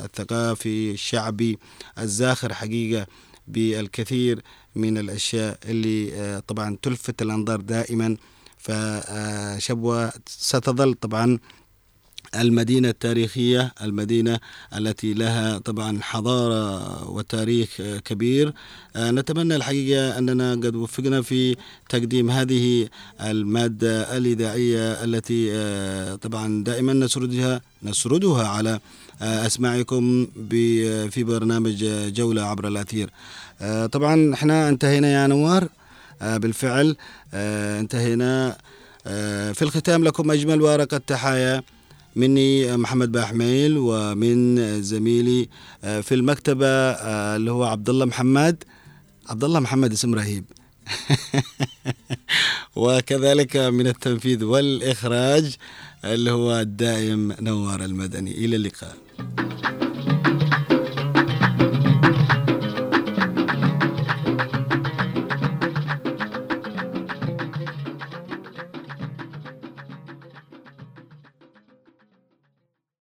الثقافي 0.05 0.91
الشعبي 0.91 1.59
الزاخر 1.99 2.53
حقيقة 2.53 3.07
بالكثير 3.47 4.41
من 4.75 4.97
الأشياء 4.97 5.57
اللي 5.65 6.41
طبعا 6.47 6.77
تلفت 6.81 7.21
الأنظار 7.21 7.61
دائما. 7.61 8.17
فشبوة 8.57 10.11
ستظل 10.27 10.93
طبعا 10.93 11.39
المدينة 12.41 12.89
التاريخية 12.89 13.73
المدينة 13.81 14.39
التي 14.77 15.13
لها 15.13 15.57
طبعا 15.57 15.99
حضارة 16.01 17.09
وتاريخ 17.11 17.81
كبير. 18.05 18.53
آه، 18.95 19.11
نتمنى 19.11 19.55
الحقيقة 19.55 20.17
أننا 20.17 20.51
قد 20.51 20.75
وفقنا 20.75 21.21
في 21.21 21.55
تقديم 21.89 22.31
هذه 22.31 22.89
المادة 23.21 24.17
الإذاعية 24.17 25.03
التي 25.03 25.49
آه، 25.51 26.15
طبعا 26.15 26.63
دائما 26.63 26.93
نسردها 26.93 27.61
نسردها 27.83 28.47
على 28.47 28.79
آه، 29.21 29.45
أسماعكم 29.45 30.27
في 31.09 31.23
برنامج 31.23 31.85
جولة 32.13 32.41
عبر 32.41 32.67
الأثير. 32.67 33.09
طبعا 33.91 34.33
إحنا 34.33 34.69
انتهينا 34.69 35.07
يا 35.11 35.27
نوار 35.27 35.67
بالفعل 36.21 36.95
انتهينا. 37.33 38.57
في 39.53 39.61
الختام 39.61 40.03
لكم 40.03 40.31
أجمل 40.31 40.61
ورقة 40.61 40.97
تحايا 40.97 41.63
مني 42.17 42.77
محمد 42.77 43.11
باحميل 43.11 43.77
ومن 43.77 44.81
زميلي 44.81 45.49
آه، 45.83 46.01
في 46.01 46.15
المكتبة 46.15 46.67
آه، 46.67 47.35
اللي 47.35 47.51
هو 47.51 47.63
عبد 47.63 47.89
الله 47.89 48.05
محمد. 48.05 48.63
عبد 49.29 49.43
الله 49.43 49.59
محمد 49.59 49.91
اسم 49.91 50.15
رهيب. 50.15 50.45
وكذلك 52.75 53.57
من 53.57 53.87
التنفيذ 53.87 54.43
والإخراج 54.43 55.55
اللي 56.05 56.31
هو 56.31 56.59
الدائم 56.59 57.35
نوار 57.41 57.85
المدني. 57.85 58.31
إلى 58.31 58.55
اللقاء. 58.55 58.97